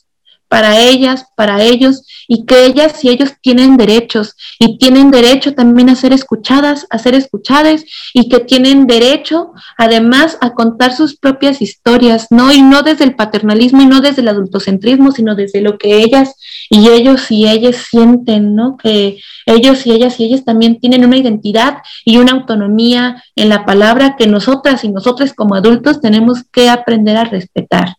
[0.48, 5.90] para ellas, para ellos, y que ellas y ellos tienen derechos y tienen derecho también
[5.90, 11.62] a ser escuchadas, a ser escuchadas y que tienen derecho además a contar sus propias
[11.62, 12.52] historias, ¿no?
[12.52, 16.36] Y no desde el paternalismo y no desde el adultocentrismo, sino desde lo que ellas
[16.70, 18.78] y ellos y ellas sienten, ¿no?
[18.78, 23.66] Que ellos y ellas y ellas también tienen una identidad y una autonomía en la
[23.66, 27.96] palabra que nosotras y nosotros como adultos tenemos que aprender a respetar.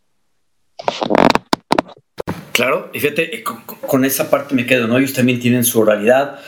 [2.58, 4.98] Claro, y fíjate, eh, con, esa parte me quedo, ¿no?
[4.98, 6.40] Ellos también tienen su oralidad,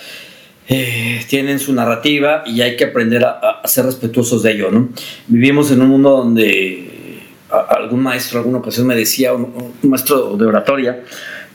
[0.69, 4.89] eh, tienen su narrativa y hay que aprender a, ser respetuosos de ello, ¿no?
[5.29, 11.01] Vivimos en un mundo donde algún maestro, alguna ocasión me decía, un, maestro de oratoria,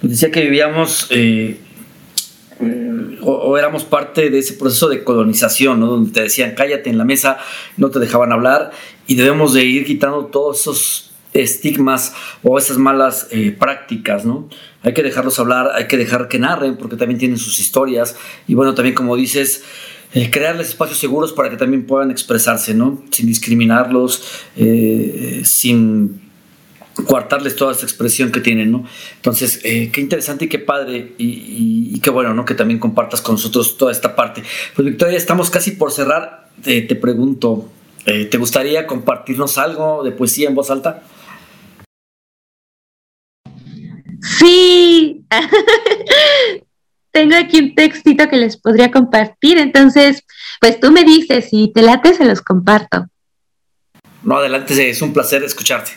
[0.01, 1.57] decía que vivíamos eh,
[3.23, 5.87] o, éramos parte de ese proceso de colonización, ¿no?
[5.87, 7.39] Donde te decían, cállate en la mesa,
[7.75, 8.71] no te dejaban hablar
[9.05, 14.47] y debemos de ir quitando todos esos estigmas o esas malas eh, prácticas, ¿no?
[14.83, 18.15] Hay que dejarlos hablar, hay que dejar que narren porque también tienen sus historias
[18.47, 19.63] y bueno, también como dices,
[20.13, 23.03] eh, crearles espacios seguros para que también puedan expresarse, ¿no?
[23.11, 24.23] Sin discriminarlos,
[24.55, 26.21] eh, sin
[27.05, 28.85] coartarles toda esa expresión que tienen, ¿no?
[29.17, 32.45] Entonces, qué interesante y qué padre y, qué bueno, ¿no?
[32.45, 34.43] Que también compartas con nosotros toda esta parte.
[34.73, 36.47] Pues Victoria, estamos casi por cerrar.
[36.63, 37.69] te pregunto,
[38.05, 41.03] ¿te gustaría compartirnos algo de poesía en voz alta?
[44.37, 45.25] Sí,
[47.11, 50.23] tengo aquí un textito que les podría compartir, entonces,
[50.59, 53.05] pues tú me dices, si te late, se los comparto.
[54.23, 55.91] No, adelante, es un placer escucharte.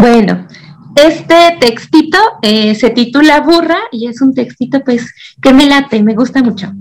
[0.00, 0.46] Bueno,
[0.96, 6.14] este textito eh, se titula Burra y es un textito pues que me late, me
[6.14, 6.72] gusta mucho.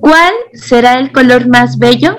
[0.00, 2.16] ¿Cuál será el color más bello?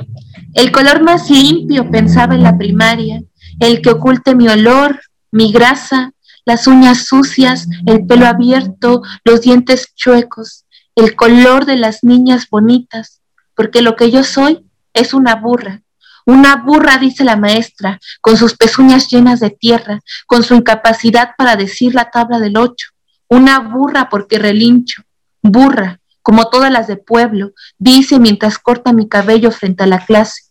[0.53, 3.21] El color más limpio, pensaba en la primaria,
[3.59, 6.12] el que oculte mi olor, mi grasa,
[6.45, 13.21] las uñas sucias, el pelo abierto, los dientes chuecos, el color de las niñas bonitas,
[13.55, 15.81] porque lo que yo soy es una burra.
[16.25, 21.55] Una burra, dice la maestra, con sus pezuñas llenas de tierra, con su incapacidad para
[21.55, 22.89] decir la tabla del ocho.
[23.27, 25.03] Una burra porque relincho.
[25.41, 30.43] Burra, como todas las de pueblo, dice mientras corta mi cabello frente a la clase.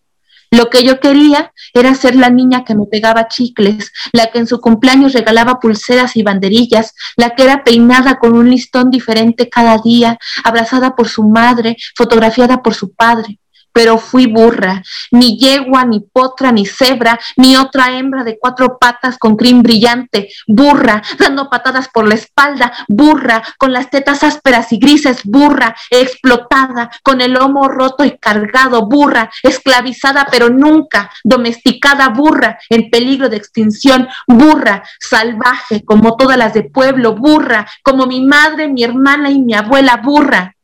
[0.53, 4.47] Lo que yo quería era ser la niña que me pegaba chicles, la que en
[4.47, 9.79] su cumpleaños regalaba pulseras y banderillas, la que era peinada con un listón diferente cada
[9.79, 13.39] día, abrazada por su madre, fotografiada por su padre.
[13.73, 19.19] Pero fui burra, ni yegua, ni potra, ni cebra, ni otra hembra de cuatro patas
[19.19, 24.79] con crin brillante, burra, dando patadas por la espalda, burra, con las tetas ásperas y
[24.79, 32.59] grises, burra, explotada, con el lomo roto y cargado, burra, esclavizada pero nunca, domesticada, burra,
[32.69, 38.69] en peligro de extinción, burra, salvaje como todas las de pueblo, burra, como mi madre,
[38.69, 40.55] mi hermana y mi abuela, burra.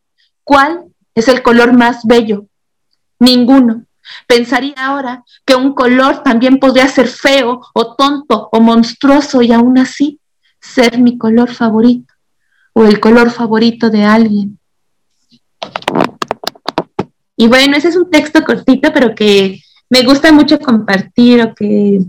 [0.44, 0.84] ¿Cuál
[1.14, 2.46] es el color más bello?
[3.18, 3.84] Ninguno.
[4.26, 9.78] Pensaría ahora que un color también podría ser feo o tonto o monstruoso y aún
[9.78, 10.20] así
[10.60, 12.14] ser mi color favorito
[12.72, 14.58] o el color favorito de alguien.
[17.36, 19.60] Y bueno, ese es un texto cortito, pero que
[19.90, 22.00] me gusta mucho compartir o que,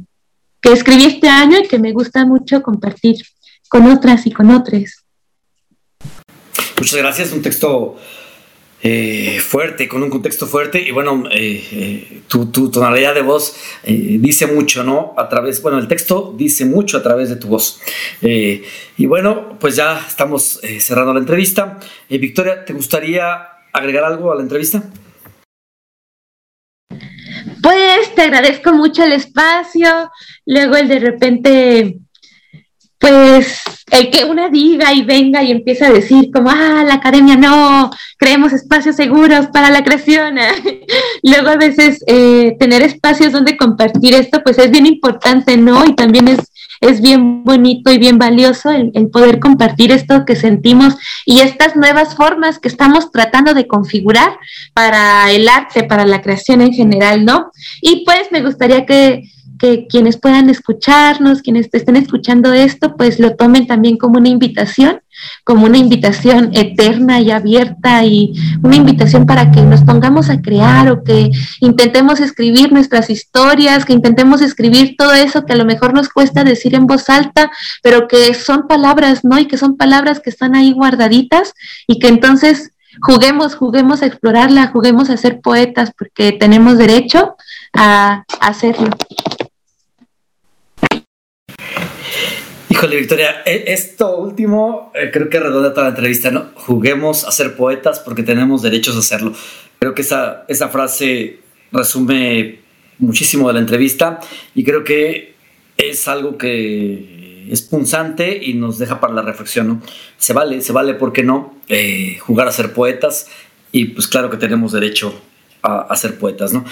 [0.62, 3.18] que escribí este año y que me gusta mucho compartir
[3.68, 5.06] con otras y con otros.
[6.78, 7.98] Muchas gracias, un texto
[8.82, 14.48] eh, fuerte, con un contexto fuerte y bueno, eh, eh, tu, tonalidad de voz dice
[14.48, 15.14] mucho, ¿no?
[15.18, 17.82] A través, bueno, el texto dice mucho a través de tu voz.
[18.22, 21.80] y bueno, pues ya estamos cerrando la entrevista.
[22.10, 23.40] Victoria, ¿te gustaría
[23.74, 24.84] agregar algo a la entrevista?
[27.62, 30.10] Pues te agradezco mucho el espacio,
[30.46, 31.98] luego el de repente
[33.00, 37.38] pues el que una diga y venga y empieza a decir como, ah, la academia
[37.38, 40.36] no, creemos espacios seguros para la creación.
[41.24, 45.86] Luego a veces eh, tener espacios donde compartir esto, pues es bien importante, ¿no?
[45.86, 46.40] Y también es,
[46.82, 50.96] es bien bonito y bien valioso el, el poder compartir esto que sentimos
[51.26, 54.38] y estas nuevas formas que estamos tratando de configurar
[54.74, 57.50] para el arte, para la creación en general, ¿no?
[57.82, 59.24] Y pues me gustaría que
[59.60, 65.02] que quienes puedan escucharnos, quienes estén escuchando esto, pues lo tomen también como una invitación,
[65.44, 68.34] como una invitación eterna y abierta y
[68.64, 71.30] una invitación para que nos pongamos a crear o que
[71.60, 76.44] intentemos escribir nuestras historias, que intentemos escribir todo eso que a lo mejor nos cuesta
[76.46, 77.52] decir en voz alta,
[77.84, 79.38] pero que son palabras, ¿no?
[79.38, 81.54] Y que son palabras que están ahí guardaditas
[81.86, 87.36] y que entonces juguemos, juguemos a explorarla, juguemos a ser poetas porque tenemos derecho
[87.74, 88.90] a hacerlo.
[92.80, 96.52] Híjole, Victoria, e, esto último eh, creo que redonda toda la entrevista, ¿no?
[96.56, 99.34] Juguemos a ser poetas porque tenemos derechos a hacerlo.
[99.80, 101.42] Creo que esa, esa frase
[101.74, 102.60] resume
[102.98, 104.22] muchísimo de la entrevista
[104.56, 105.34] y creo que
[105.78, 109.82] es algo que es punzante y nos deja para la reflexión, ¿no?
[110.16, 111.56] Se vale, se vale, ¿por qué no?
[111.68, 113.28] Eh, jugar a ser poetas
[113.74, 115.22] y pues claro que tenemos derecho
[115.62, 116.64] a, ser poetas, ¿no?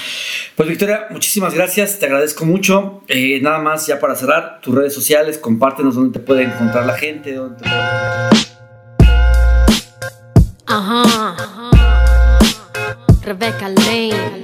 [0.55, 3.03] Pues Victoria, muchísimas gracias, te agradezco mucho.
[3.07, 6.93] Eh, nada más ya para cerrar, tus redes sociales, compártenos dónde te puede encontrar la
[6.93, 7.69] gente, dónde te
[10.65, 11.35] Ajá.
[13.23, 14.41] Rebecca Lane.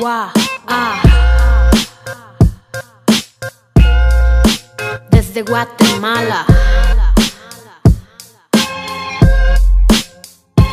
[0.00, 0.30] Wow.
[0.66, 1.70] Ah.
[5.10, 6.46] Desde Guatemala.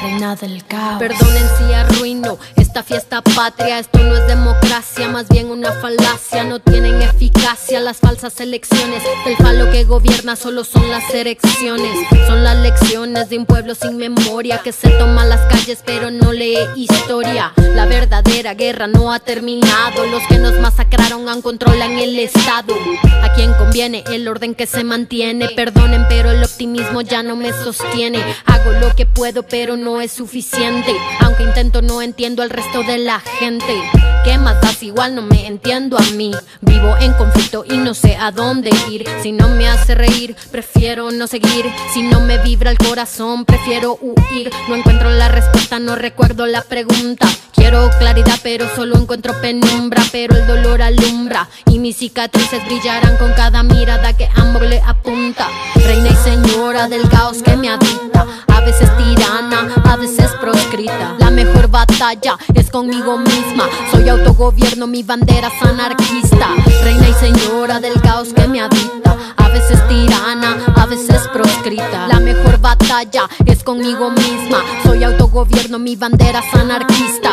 [0.01, 0.99] Reina del caos.
[0.99, 2.37] Perdonen si arruino
[2.77, 3.79] esta fiesta patria.
[3.79, 6.43] Esto no es democracia, más bien una falacia.
[6.43, 9.01] No tienen eficacia las falsas elecciones.
[9.25, 11.91] El falo que gobierna solo son las elecciones.
[12.27, 16.33] Son las lecciones de un pueblo sin memoria que se toma las calles pero no
[16.33, 17.51] lee historia.
[17.57, 20.05] La verdadera guerra no ha terminado.
[20.05, 22.75] Los que nos masacraron aún controlan el Estado.
[23.23, 25.49] A quien conviene el orden que se mantiene.
[25.55, 28.21] Perdonen, pero el optimismo ya no me sostiene.
[28.45, 30.93] Hago lo que puedo, pero no es suficiente.
[31.21, 33.81] Aunque intento, no entiendo al resto de la gente.
[34.23, 34.83] ¿Qué más das?
[34.83, 36.31] Igual no me entiendo a mí.
[36.61, 39.05] Vivo en conflicto y no sé a dónde ir.
[39.21, 41.65] Si no me hace reír, prefiero no seguir.
[41.93, 44.49] Si no me vibra el corazón, prefiero huir.
[44.67, 47.27] No encuentro la respuesta, no recuerdo la pregunta.
[47.53, 50.03] Quiero claridad, pero solo encuentro penumbra.
[50.11, 55.47] Pero el dolor alumbra y mis cicatrices brillarán con cada mirada que ambos le apunta.
[55.75, 58.25] Reina y señora del caos que me habita.
[58.47, 61.15] A veces tirana, a veces proscrita.
[61.19, 63.69] La mejor batalla es conmigo misma.
[63.91, 66.49] Soy autogobierno, mi bandera es anarquista.
[66.83, 69.17] Reina y señora del caos que me habita.
[69.37, 72.07] A veces tirana, a veces proscrita.
[72.07, 74.63] La mejor batalla es conmigo misma.
[74.83, 77.31] Soy autogobierno, mi bandera es anarquista.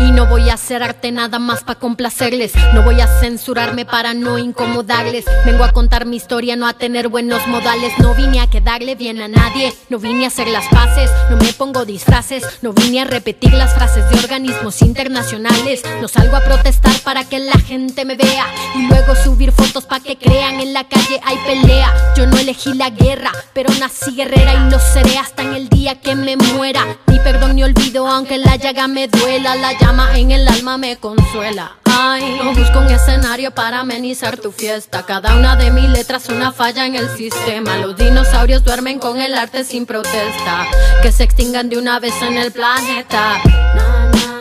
[0.00, 2.52] Y no voy a hacer arte nada más para complacerles.
[2.74, 5.24] No voy a censurarme para no incomodarles.
[5.44, 7.92] Vengo a contar mi historia, no a tener buenos modales.
[7.98, 9.74] No vine a quedarle bien a nadie.
[9.88, 11.10] No vine a hacer las paces.
[11.28, 12.44] No me pongo disfraces.
[12.62, 15.82] No vine a repetir las frases de organismos internacionales.
[16.00, 18.46] No salgo a protestar para que la gente me vea.
[18.76, 21.92] Y luego subir fotos para que crean en la calle hay pelea.
[22.16, 26.00] Yo no elegí la guerra, pero nací guerrera y lo seré hasta en el día
[26.00, 26.84] que me muera.
[27.08, 29.54] Ni perdón ni olvido, aunque la llaga me duela.
[29.56, 31.76] La llama en el alma me consuela.
[31.84, 35.04] Ay, no busco un escenario para amenizar tu fiesta.
[35.06, 37.78] Cada una de mis letras una falla en el sistema.
[37.78, 40.66] Los dinosaurios duermen con el arte sin protesta.
[41.02, 43.40] Que se extingan de una vez en el planeta.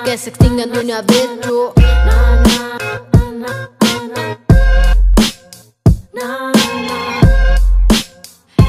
[0.03, 1.73] Que se extingan de una vez, yo.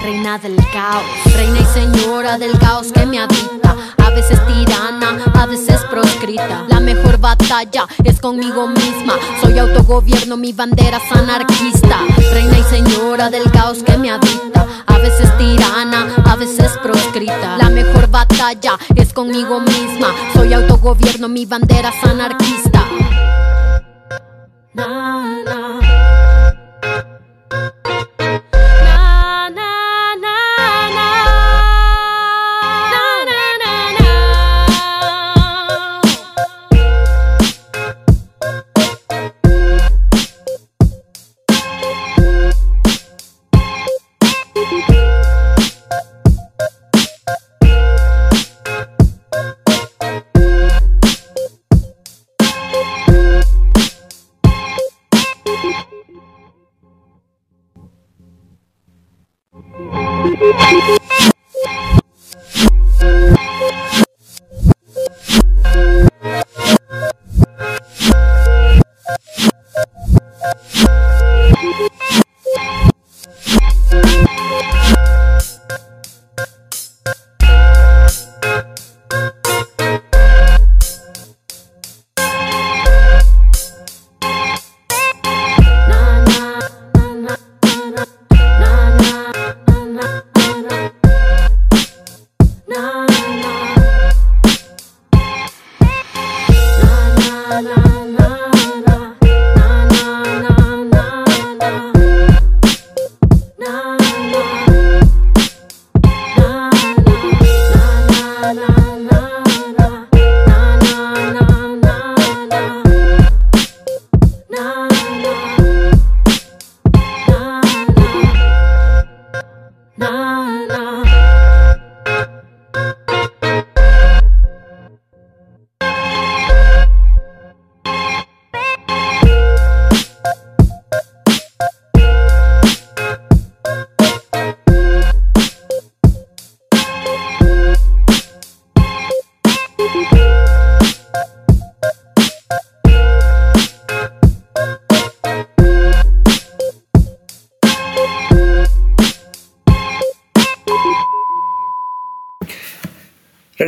[0.03, 1.05] Reina del caos,
[1.35, 3.98] reina y señora del caos que me habita.
[4.19, 6.65] A veces tirana, a veces proscrita.
[6.67, 9.15] La mejor batalla es conmigo misma.
[9.41, 12.01] Soy autogobierno, mi bandera es anarquista.
[12.33, 14.67] Reina y señora del caos que me habita.
[14.87, 17.59] A veces tirana, a veces proscrita.
[17.59, 20.13] La mejor batalla es conmigo misma.
[20.35, 22.85] Soy autogobierno, mi bandera es anarquista.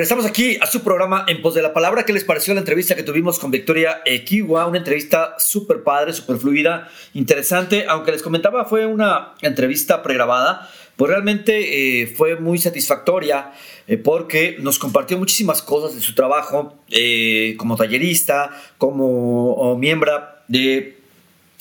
[0.00, 2.06] Regresamos aquí a su programa En Pos de la Palabra.
[2.06, 4.64] ¿Qué les pareció la entrevista que tuvimos con Victoria Equiwa?
[4.64, 7.84] Una entrevista súper padre, súper fluida, interesante.
[7.86, 13.52] Aunque les comentaba, fue una entrevista pregrabada, pues realmente eh, fue muy satisfactoria
[13.86, 20.96] eh, porque nos compartió muchísimas cosas de su trabajo eh, como tallerista, como miembro de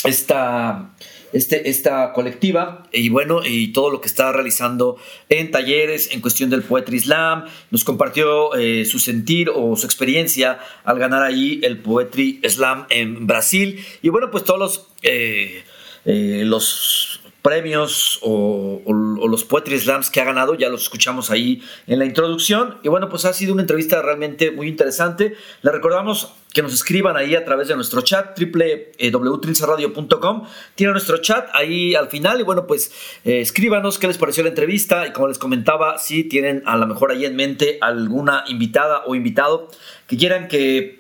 [0.06, 0.92] esta
[1.34, 4.98] este, esta colectiva y bueno, y todo lo que está realizando
[5.30, 7.46] en talleres en cuestión del Poetry Slam.
[7.72, 13.28] Nos compartió eh, su sentir o su experiencia al ganar ahí el Poetry Slam en
[13.28, 13.84] Brasil.
[14.02, 15.64] Y bueno, pues todos los, eh,
[16.06, 18.82] eh, los premios o,
[19.28, 22.78] los Poetry Slams que ha ganado, ya los escuchamos ahí en la introducción.
[22.84, 25.36] Y bueno, pues ha sido una entrevista realmente muy interesante.
[25.62, 30.48] Le recordamos que nos escriban ahí a través de nuestro chat, www.trilcerradio.com.
[30.76, 32.92] Tiene nuestro chat ahí al final y bueno, pues
[33.24, 36.88] eh, escríbanos qué les pareció la entrevista y como les comentaba, si tienen a lo
[36.88, 39.68] mejor ahí en mente alguna invitada o invitado
[40.08, 40.99] que quieran que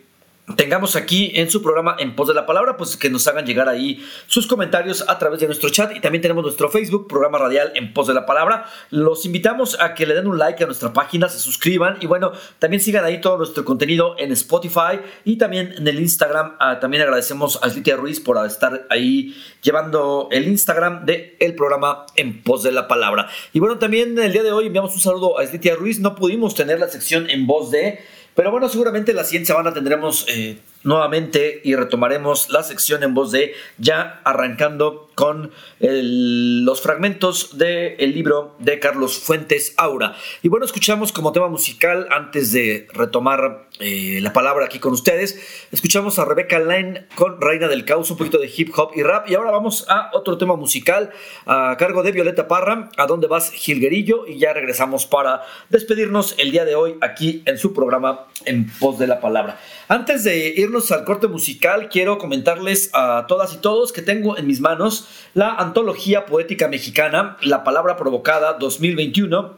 [0.55, 3.69] tengamos aquí en su programa En Pos de la Palabra, pues que nos hagan llegar
[3.69, 7.71] ahí sus comentarios a través de nuestro chat y también tenemos nuestro Facebook, programa radial
[7.75, 8.65] En Pos de la Palabra.
[8.89, 12.31] Los invitamos a que le den un like a nuestra página, se suscriban y bueno,
[12.59, 16.55] también sigan ahí todo nuestro contenido en Spotify y también en el Instagram.
[16.59, 22.05] Ah, también agradecemos a Slitia Ruiz por estar ahí llevando el Instagram del el programa
[22.15, 23.29] En Pos de la Palabra.
[23.53, 25.99] Y bueno, también el día de hoy enviamos un saludo a Slitia Ruiz.
[25.99, 27.99] No pudimos tener la sección en voz de
[28.39, 33.33] Pero bueno, seguramente la siguiente semana tendremos eh, nuevamente y retomaremos la sección en voz
[33.33, 35.51] de ya arrancando con
[35.81, 40.15] los fragmentos del libro de Carlos Fuentes Aura.
[40.41, 45.67] Y bueno, escuchamos como tema musical, antes de retomar eh, la palabra aquí con ustedes,
[45.73, 49.29] escuchamos a Rebecca Lane con Reina del Caos, un poquito de hip hop y rap.
[49.29, 51.11] Y ahora vamos a otro tema musical
[51.45, 54.25] a cargo de Violeta Parra, ¿A dónde vas, Gilguerillo?
[54.25, 58.97] Y ya regresamos para despedirnos el día de hoy aquí en su programa En Pos
[58.97, 59.59] de la Palabra.
[59.89, 64.47] Antes de irnos al corte musical, quiero comentarles a todas y todos que tengo en
[64.47, 69.57] mis manos la antología poética mexicana, La Palabra Provocada 2021,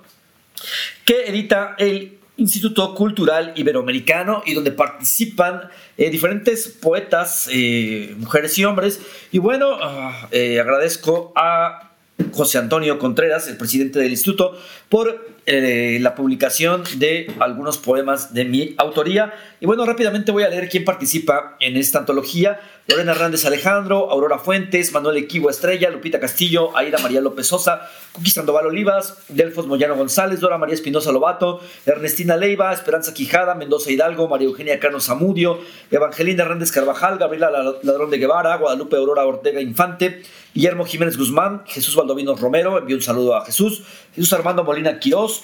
[1.06, 8.66] que edita el Instituto Cultural Iberoamericano y donde participan eh, diferentes poetas, eh, mujeres y
[8.66, 9.02] hombres.
[9.32, 11.91] Y bueno, ah, eh, agradezco a
[12.32, 14.58] José Antonio Contreras, el presidente del instituto,
[14.90, 19.34] por eh, la publicación de algunos poemas de mi autoría.
[19.60, 22.60] Y bueno, rápidamente voy a leer quién participa en esta antología.
[22.88, 28.32] Lorena Hernández Alejandro, Aurora Fuentes, Manuel Equivo Estrella, Lupita Castillo, Aida María López Sosa, Cookie
[28.32, 34.28] Sandoval Olivas, Delfos Moyano González, Dora María Espinosa Lobato, Ernestina Leiva, Esperanza Quijada, Mendoza Hidalgo,
[34.28, 35.60] María Eugenia Cano Zamudio,
[35.90, 37.50] Evangelina Hernández Carvajal, Gabriela
[37.82, 40.24] Ladrón de Guevara, Guadalupe Aurora Ortega Infante,
[40.54, 43.84] Guillermo Jiménez Guzmán, Jesús Valdovino Romero, envío un saludo a Jesús,
[44.14, 45.44] Jesús Armando Molina Quirós,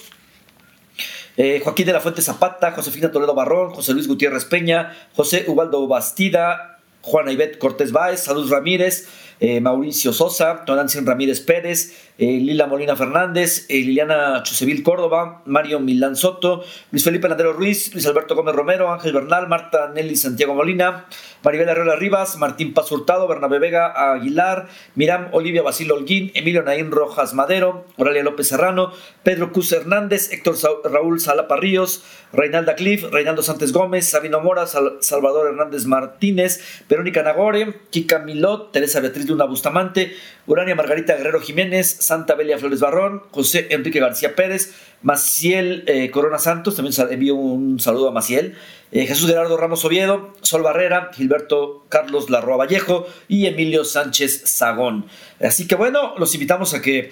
[1.38, 5.88] eh, Joaquín de la Fuente Zapata, Josefina Toledo Barrón, José Luis Gutiérrez Peña, José Ubaldo
[5.88, 9.08] Bastida, Juana Ivette Cortés Báez, Salud Ramírez,
[9.40, 15.80] eh, Mauricio Sosa, Tonancien Ramírez Pérez, eh, Lila Molina Fernández, eh, Liliana Chusevil Córdoba, Mario
[15.80, 20.56] Milán Soto, Luis Felipe Landero Ruiz, Luis Alberto Gómez Romero, Ángel Bernal, Marta Nelly Santiago
[20.56, 21.06] Molina,
[21.44, 26.92] Maribel Arreola Rivas, Martín Paz Hurtado, Bernabé Vega Aguilar, Miram Olivia Basil Holguín, Emilio Naín
[26.92, 28.92] Rojas Madero, Oralia López Serrano,
[29.24, 30.56] Pedro Cus Hernández, Héctor
[30.86, 32.04] Raúl Salapa Ríos,
[32.34, 39.00] Reinalda Cliff, Reinaldo Santos Gómez, Sabino Mora, Salvador Hernández Martínez, Verónica Nagore, Kika Milot, Teresa
[39.00, 40.14] Beatriz Luna Bustamante,
[40.48, 46.40] Urania Margarita Guerrero Jiménez, Santa Belia Flores Barrón, José Enrique García Pérez, Maciel eh, Corona
[46.40, 48.56] Santos, también envío un saludo a Maciel,
[48.92, 55.06] eh, Jesús Gerardo Ramos Oviedo, Sol Barrera, Gilberto Carlos Larroa Vallejo y Emilio Sánchez Sagón.
[55.42, 57.12] Así que bueno, los invitamos a que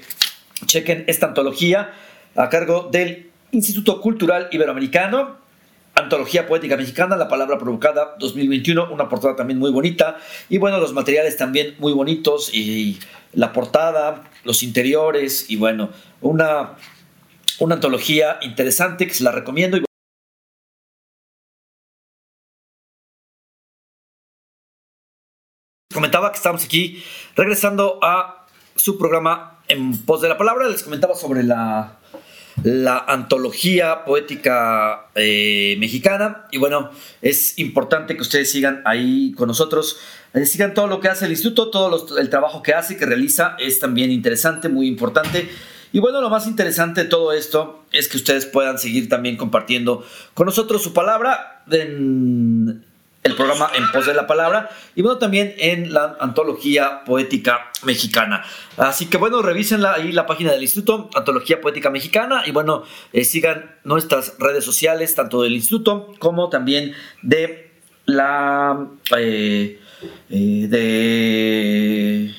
[0.65, 1.93] chequen esta antología
[2.35, 5.44] a cargo del Instituto Cultural Iberoamericano.
[5.97, 10.17] Antología Poética Mexicana, La Palabra Provocada 2021, una portada también muy bonita.
[10.49, 12.99] Y bueno, los materiales también muy bonitos y
[13.31, 15.89] la portada, los interiores y bueno,
[16.19, 16.75] una,
[17.59, 19.77] una antología interesante que se la recomiendo.
[25.93, 27.01] comentaba que estamos aquí
[27.37, 30.67] regresando a su programa en pos de la palabra.
[30.67, 31.99] Les comentaba sobre la,
[32.63, 36.47] la antología poética eh, mexicana.
[36.51, 36.91] Y bueno,
[37.21, 39.97] es importante que ustedes sigan ahí con nosotros.
[40.33, 43.55] Eh, sigan todo lo que hace el instituto, todo el trabajo que hace, que realiza.
[43.59, 45.49] Es también interesante, muy importante.
[45.91, 50.05] Y bueno, lo más interesante de todo esto es que ustedes puedan seguir también compartiendo
[50.33, 51.63] con nosotros su palabra.
[53.25, 58.43] El programa En Pos de la Palabra y bueno, también en la antología poética mexicana.
[58.77, 63.25] Así que bueno, revisen ahí la página del Instituto, Antología Poética Mexicana y bueno, eh,
[63.25, 67.71] sigan nuestras redes sociales, tanto del Instituto como también de
[68.05, 68.87] la...
[69.17, 69.79] Eh,
[70.29, 72.35] eh, de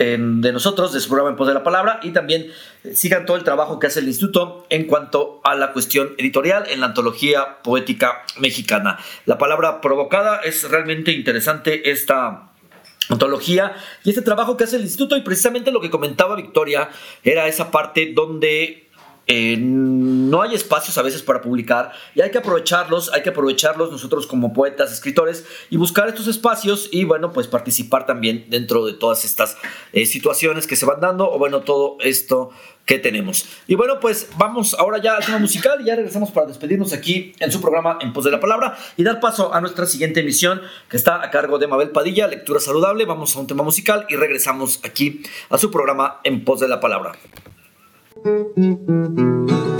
[0.00, 2.46] de nosotros, de su programa En Pos de la Palabra, y también
[2.84, 6.64] eh, sigan todo el trabajo que hace el Instituto en cuanto a la cuestión editorial
[6.70, 8.98] en la antología poética mexicana.
[9.26, 12.50] La palabra provocada es realmente interesante esta
[13.10, 16.88] antología y este trabajo que hace el instituto y precisamente lo que comentaba Victoria
[17.24, 18.88] era esa parte donde
[19.32, 23.92] eh, no hay espacios a veces para publicar y hay que aprovecharlos, hay que aprovecharlos
[23.92, 28.94] nosotros como poetas, escritores y buscar estos espacios y bueno, pues participar también dentro de
[28.94, 29.56] todas estas
[29.92, 32.50] eh, situaciones que se van dando o bueno, todo esto
[32.84, 33.46] que tenemos.
[33.68, 37.32] Y bueno, pues vamos ahora ya al tema musical y ya regresamos para despedirnos aquí
[37.38, 40.60] en su programa En Pos de la Palabra y dar paso a nuestra siguiente emisión
[40.88, 43.04] que está a cargo de Mabel Padilla, Lectura Saludable.
[43.04, 46.80] Vamos a un tema musical y regresamos aquí a su programa En Pos de la
[46.80, 47.12] Palabra.
[48.22, 49.79] Thank you.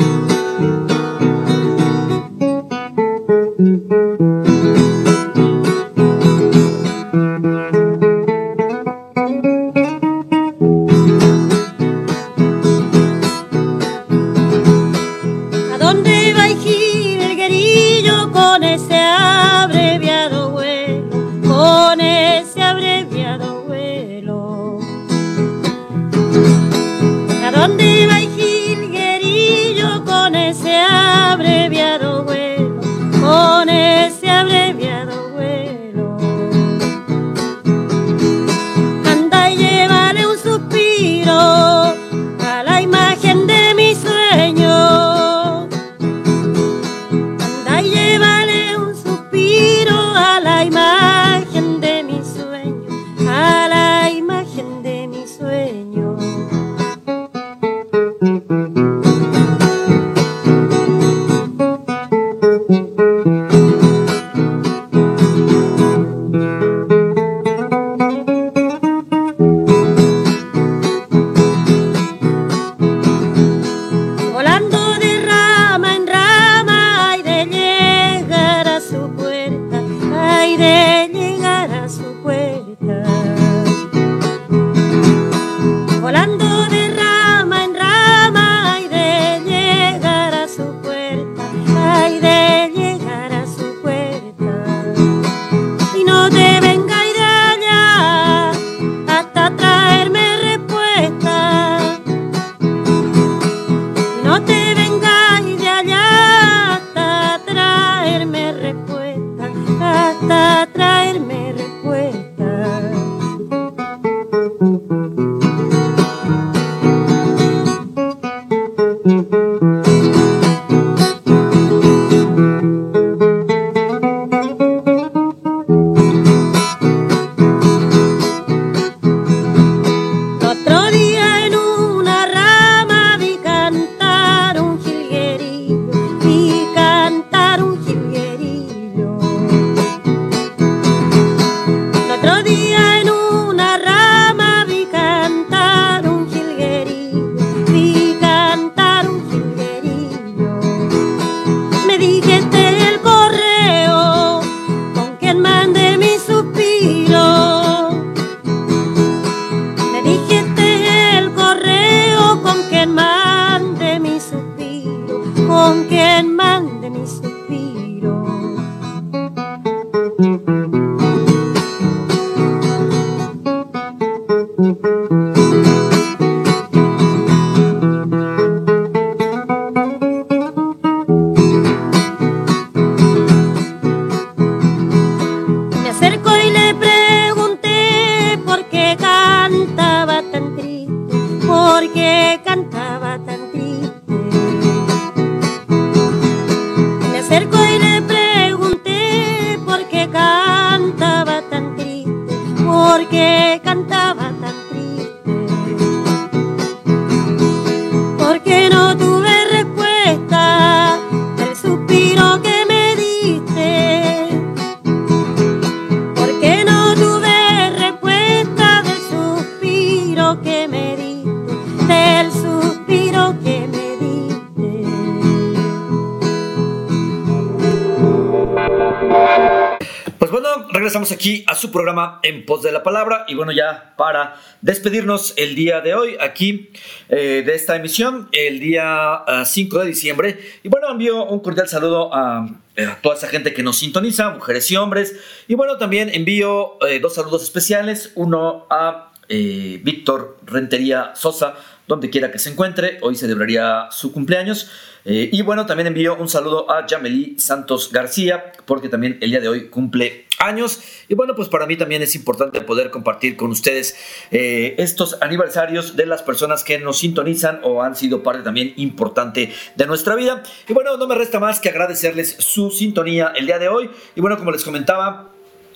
[231.60, 233.24] Su programa En Pos de la Palabra.
[233.28, 236.70] Y bueno, ya para despedirnos el día de hoy, aquí
[237.10, 240.40] eh, de esta emisión, el día 5 ah, de diciembre.
[240.62, 244.70] Y bueno, envío un cordial saludo a, eh, toda esa gente que nos sintoniza, mujeres
[244.70, 245.14] y hombres.
[245.48, 248.12] Y bueno, también envío eh, dos saludos especiales.
[248.14, 251.54] Uno a Víctor Rentería Sosa,
[251.86, 252.98] donde quiera que se encuentre.
[253.02, 254.70] Hoy celebraría su cumpleaños.
[255.04, 259.48] Y bueno, también envío un saludo a Yameli Santos García, porque también el día de
[259.48, 260.80] hoy cumple años.
[261.08, 263.96] Y bueno, pues para mí también es importante poder compartir con ustedes
[264.30, 269.52] eh, estos aniversarios de las personas que nos sintonizan o han sido parte también importante
[269.76, 270.42] de nuestra vida.
[270.68, 273.90] Y bueno, no me resta más que agradecerles su sintonía el día de hoy.
[274.16, 275.30] Y bueno, como les comentaba,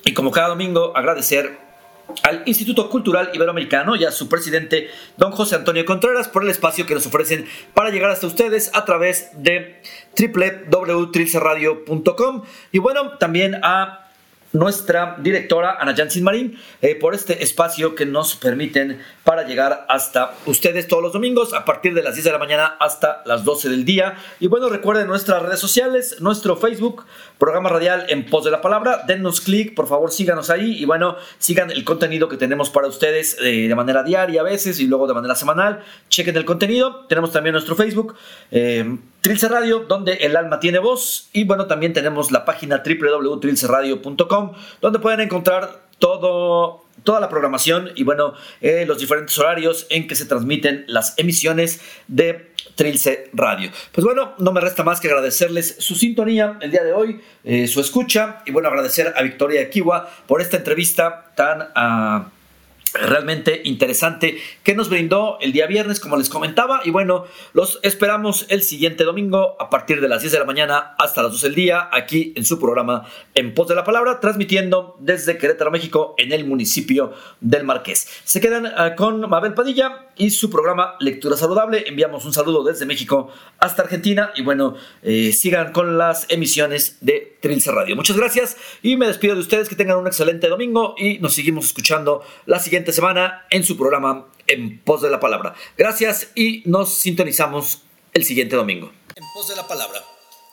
[0.04, 1.63] y como cada domingo, agradecer
[2.22, 6.86] al Instituto Cultural Iberoamericano y a su presidente, don José Antonio Contreras, por el espacio
[6.86, 9.80] que nos ofrecen para llegar hasta ustedes a través de
[10.18, 12.42] www.trilceradio.com
[12.72, 14.03] y bueno, también a
[14.54, 20.32] nuestra directora Ana Jansin Marín eh, por este espacio que nos permiten para llegar hasta
[20.46, 23.68] ustedes todos los domingos a partir de las 10 de la mañana hasta las 12
[23.68, 24.16] del día.
[24.40, 27.04] Y bueno, recuerden nuestras redes sociales, nuestro Facebook,
[27.38, 29.02] programa radial en pos de la palabra.
[29.06, 33.36] Dennos clic, por favor síganos ahí y bueno, sigan el contenido que tenemos para ustedes
[33.42, 35.82] eh, de manera diaria a veces y luego de manera semanal.
[36.08, 37.06] Chequen el contenido.
[37.08, 38.14] Tenemos también nuestro Facebook.
[38.52, 41.30] Eh, Trilce Radio, donde el alma tiene voz.
[41.32, 44.52] Y bueno, también tenemos la página www.trilceradio.com,
[44.82, 50.14] donde pueden encontrar todo, toda la programación y bueno, eh, los diferentes horarios en que
[50.14, 53.70] se transmiten las emisiones de Trilce Radio.
[53.92, 57.66] Pues bueno, no me resta más que agradecerles su sintonía el día de hoy, eh,
[57.66, 61.62] su escucha y bueno, agradecer a Victoria Kiwa por esta entrevista tan...
[61.62, 62.33] Uh,
[62.94, 66.80] realmente interesante que nos brindó el día viernes, como les comentaba.
[66.84, 70.94] Y bueno, los esperamos el siguiente domingo a partir de las 10 de la mañana
[70.98, 74.96] hasta las 12 del día, aquí en su programa En Pos de la Palabra, transmitiendo
[75.00, 78.08] desde Querétaro, México, en el municipio del Marqués.
[78.24, 81.84] Se quedan ah, con Mabel Padilla y su programa Lectura Saludable.
[81.86, 84.32] Enviamos un saludo desde México hasta Argentina.
[84.36, 87.96] Y bueno, eh, sigan con las emisiones de Trilce Radio.
[87.96, 89.68] Muchas gracias y me despido de ustedes.
[89.68, 94.26] Que tengan un excelente domingo y nos seguimos escuchando la siguiente semana en su programa
[94.46, 95.54] En Pos de la Palabra.
[95.76, 98.92] Gracias y nos sintonizamos el siguiente domingo.
[99.16, 100.02] En Pos de la Palabra,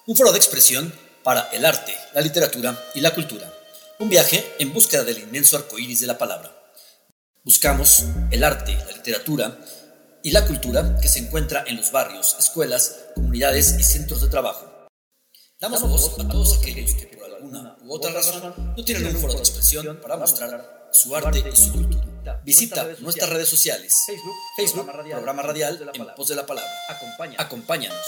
[0.07, 0.91] un foro de expresión
[1.23, 3.51] para el arte, la literatura y la cultura.
[3.99, 6.60] Un viaje en búsqueda del inmenso arco iris de la palabra.
[7.43, 9.57] Buscamos el arte, la literatura
[10.21, 14.87] y la cultura que se encuentra en los barrios, escuelas, comunidades y centros de trabajo.
[15.59, 19.33] Damos voz a todos aquellos que por alguna u otra razón no tienen un foro
[19.33, 22.39] de expresión para mostrar su arte y su cultura.
[22.45, 23.91] Visita nuestras redes sociales,
[24.55, 26.71] Facebook, Programa Radial, en Pos de la Palabra.
[27.39, 28.05] Acompáñanos.